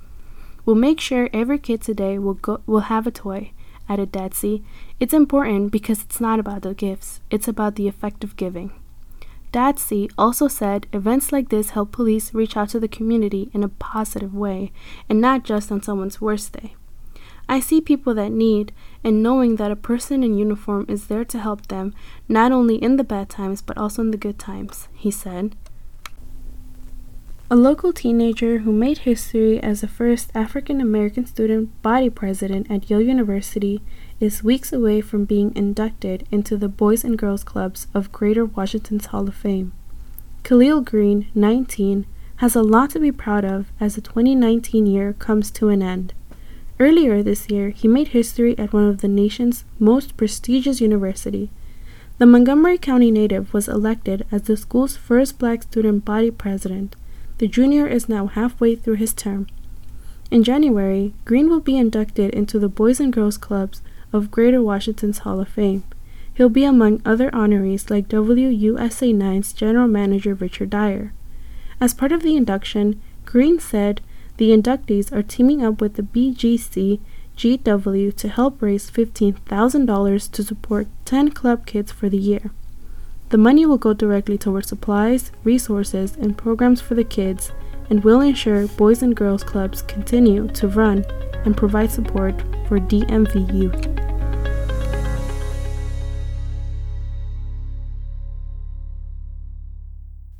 We'll 0.64 0.74
make 0.74 0.98
sure 0.98 1.30
every 1.32 1.58
kid 1.58 1.82
today 1.82 2.18
will 2.18 2.34
go 2.34 2.62
will 2.66 2.90
have 2.90 3.06
a 3.06 3.12
toy, 3.12 3.52
added 3.90 4.12
Datsy. 4.12 4.62
It's 5.00 5.12
important 5.12 5.72
because 5.72 6.00
it's 6.02 6.20
not 6.20 6.38
about 6.38 6.62
the 6.62 6.72
gifts, 6.72 7.20
it's 7.30 7.48
about 7.48 7.74
the 7.74 7.88
effect 7.88 8.24
of 8.24 8.36
giving. 8.36 8.72
Datsy 9.52 10.10
also 10.16 10.46
said 10.46 10.86
events 10.92 11.32
like 11.32 11.48
this 11.48 11.70
help 11.70 11.90
police 11.90 12.32
reach 12.32 12.56
out 12.56 12.68
to 12.68 12.78
the 12.78 12.86
community 12.86 13.50
in 13.52 13.64
a 13.64 13.68
positive 13.68 14.32
way 14.32 14.70
and 15.08 15.20
not 15.20 15.42
just 15.42 15.72
on 15.72 15.82
someone's 15.82 16.20
worst 16.20 16.52
day. 16.52 16.76
I 17.48 17.58
see 17.58 17.80
people 17.80 18.14
that 18.14 18.30
need, 18.30 18.72
and 19.02 19.24
knowing 19.24 19.56
that 19.56 19.72
a 19.72 19.76
person 19.90 20.22
in 20.22 20.38
uniform 20.38 20.86
is 20.88 21.08
there 21.08 21.24
to 21.24 21.38
help 21.40 21.66
them, 21.66 21.92
not 22.28 22.52
only 22.52 22.76
in 22.76 22.96
the 22.96 23.02
bad 23.02 23.28
times 23.28 23.60
but 23.60 23.76
also 23.76 24.02
in 24.02 24.12
the 24.12 24.16
good 24.16 24.38
times, 24.38 24.86
he 24.94 25.10
said. 25.10 25.56
A 27.52 27.56
local 27.56 27.92
teenager 27.92 28.58
who 28.58 28.70
made 28.70 28.98
history 28.98 29.60
as 29.60 29.80
the 29.80 29.88
first 29.88 30.30
African 30.36 30.80
American 30.80 31.26
student 31.26 31.82
body 31.82 32.08
president 32.08 32.70
at 32.70 32.88
Yale 32.88 33.00
University 33.00 33.80
is 34.20 34.44
weeks 34.44 34.72
away 34.72 35.00
from 35.00 35.24
being 35.24 35.52
inducted 35.56 36.28
into 36.30 36.56
the 36.56 36.68
Boys 36.68 37.02
and 37.02 37.18
Girls 37.18 37.42
Clubs 37.42 37.88
of 37.92 38.12
Greater 38.12 38.44
Washington's 38.44 39.06
Hall 39.06 39.26
of 39.26 39.34
Fame. 39.34 39.72
Kahlil 40.44 40.84
Greene, 40.84 41.26
19, 41.34 42.06
has 42.36 42.54
a 42.54 42.62
lot 42.62 42.90
to 42.90 43.00
be 43.00 43.10
proud 43.10 43.44
of 43.44 43.66
as 43.80 43.96
the 43.96 44.00
2019 44.00 44.86
year 44.86 45.12
comes 45.14 45.50
to 45.50 45.70
an 45.70 45.82
end. 45.82 46.14
Earlier 46.78 47.20
this 47.20 47.50
year, 47.50 47.70
he 47.70 47.88
made 47.88 48.08
history 48.14 48.56
at 48.60 48.72
one 48.72 48.84
of 48.84 49.00
the 49.00 49.08
nation's 49.08 49.64
most 49.80 50.16
prestigious 50.16 50.80
university. 50.80 51.50
The 52.18 52.26
Montgomery 52.26 52.78
County 52.78 53.10
native 53.10 53.52
was 53.52 53.66
elected 53.66 54.24
as 54.30 54.42
the 54.42 54.56
school's 54.56 54.96
first 54.96 55.36
black 55.40 55.64
student 55.64 56.04
body 56.04 56.30
president. 56.30 56.94
The 57.40 57.48
junior 57.48 57.86
is 57.86 58.06
now 58.06 58.26
halfway 58.26 58.76
through 58.76 58.96
his 58.96 59.14
term. 59.14 59.46
In 60.30 60.44
January, 60.44 61.14
Greene 61.24 61.48
will 61.48 61.60
be 61.60 61.78
inducted 61.78 62.34
into 62.34 62.58
the 62.58 62.68
Boys 62.68 63.00
and 63.00 63.10
Girls 63.10 63.38
Clubs 63.38 63.80
of 64.12 64.30
Greater 64.30 64.60
Washington's 64.60 65.20
Hall 65.20 65.40
of 65.40 65.48
Fame. 65.48 65.82
He'll 66.34 66.50
be 66.50 66.64
among 66.64 67.00
other 67.02 67.30
honorees 67.30 67.88
like 67.88 68.08
WUSA 68.08 69.14
9's 69.16 69.54
general 69.54 69.88
manager 69.88 70.34
Richard 70.34 70.68
Dyer. 70.68 71.14
As 71.80 71.94
part 71.94 72.12
of 72.12 72.22
the 72.22 72.36
induction, 72.36 73.00
Greene 73.24 73.58
said 73.58 74.02
the 74.36 74.50
inductees 74.50 75.10
are 75.10 75.22
teaming 75.22 75.64
up 75.64 75.80
with 75.80 75.94
the 75.94 76.02
BGC 76.02 77.00
GW 77.38 78.16
to 78.16 78.28
help 78.28 78.60
raise 78.60 78.90
$15,000 78.90 80.30
to 80.32 80.42
support 80.42 80.88
10 81.06 81.30
club 81.30 81.64
kids 81.64 81.90
for 81.90 82.10
the 82.10 82.18
year. 82.18 82.50
The 83.30 83.38
money 83.38 83.64
will 83.64 83.78
go 83.78 83.94
directly 83.94 84.36
towards 84.36 84.68
supplies, 84.68 85.30
resources, 85.44 86.16
and 86.16 86.36
programs 86.36 86.80
for 86.80 86.96
the 86.96 87.04
kids 87.04 87.52
and 87.88 88.02
will 88.02 88.20
ensure 88.20 88.66
Boys 88.66 89.02
and 89.02 89.14
Girls 89.14 89.44
Clubs 89.44 89.82
continue 89.82 90.48
to 90.48 90.66
run 90.66 91.04
and 91.44 91.56
provide 91.56 91.92
support 91.92 92.34
for 92.66 92.80
DMV 92.80 93.54
youth. 93.54 93.99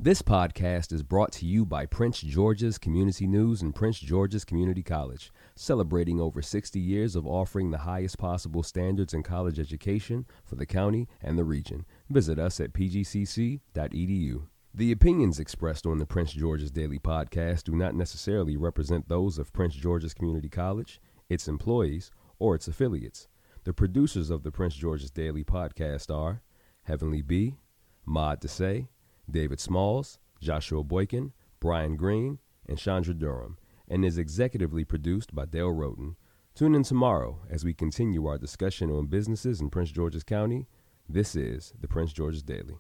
This 0.02 0.22
podcast 0.22 0.94
is 0.94 1.02
brought 1.02 1.30
to 1.32 1.44
you 1.44 1.66
by 1.66 1.84
Prince 1.84 2.22
George's 2.22 2.78
Community 2.78 3.26
News 3.26 3.60
and 3.60 3.74
Prince 3.74 3.98
George's 3.98 4.46
Community 4.46 4.82
College, 4.82 5.30
celebrating 5.54 6.18
over 6.18 6.40
60 6.40 6.80
years 6.80 7.14
of 7.14 7.26
offering 7.26 7.70
the 7.70 7.84
highest 7.84 8.16
possible 8.16 8.62
standards 8.62 9.12
in 9.12 9.22
college 9.22 9.58
education 9.58 10.24
for 10.42 10.54
the 10.54 10.64
county 10.64 11.06
and 11.20 11.38
the 11.38 11.44
region. 11.44 11.84
Visit 12.08 12.38
us 12.38 12.60
at 12.60 12.72
pgcc.edu. 12.72 14.46
The 14.72 14.90
opinions 14.90 15.38
expressed 15.38 15.84
on 15.84 15.98
the 15.98 16.06
Prince 16.06 16.32
George's 16.32 16.70
Daily 16.70 16.98
Podcast 16.98 17.64
do 17.64 17.72
not 17.72 17.94
necessarily 17.94 18.56
represent 18.56 19.06
those 19.06 19.36
of 19.36 19.52
Prince 19.52 19.74
George's 19.74 20.14
Community 20.14 20.48
College, 20.48 20.98
its 21.28 21.46
employees, 21.46 22.10
or 22.38 22.54
its 22.54 22.66
affiliates. 22.66 23.28
The 23.64 23.74
producers 23.74 24.30
of 24.30 24.44
the 24.44 24.50
Prince 24.50 24.76
George's 24.76 25.10
Daily 25.10 25.44
Podcast 25.44 26.10
are 26.10 26.40
Heavenly 26.84 27.20
B, 27.20 27.58
Maud 28.06 28.40
Desay, 28.40 28.86
David 29.30 29.60
Smalls, 29.60 30.18
Joshua 30.40 30.82
Boykin, 30.82 31.32
Brian 31.60 31.96
Green, 31.96 32.38
and 32.66 32.78
Chandra 32.78 33.14
Durham, 33.14 33.58
and 33.88 34.04
is 34.04 34.18
executively 34.18 34.86
produced 34.86 35.34
by 35.34 35.44
Dale 35.44 35.72
Roten. 35.72 36.16
Tune 36.54 36.74
in 36.74 36.82
tomorrow 36.82 37.40
as 37.48 37.64
we 37.64 37.72
continue 37.72 38.26
our 38.26 38.38
discussion 38.38 38.90
on 38.90 39.06
businesses 39.06 39.60
in 39.60 39.70
Prince 39.70 39.90
George's 39.90 40.24
County. 40.24 40.66
This 41.08 41.34
is 41.34 41.72
the 41.80 41.88
Prince 41.88 42.12
George's 42.12 42.42
Daily. 42.42 42.78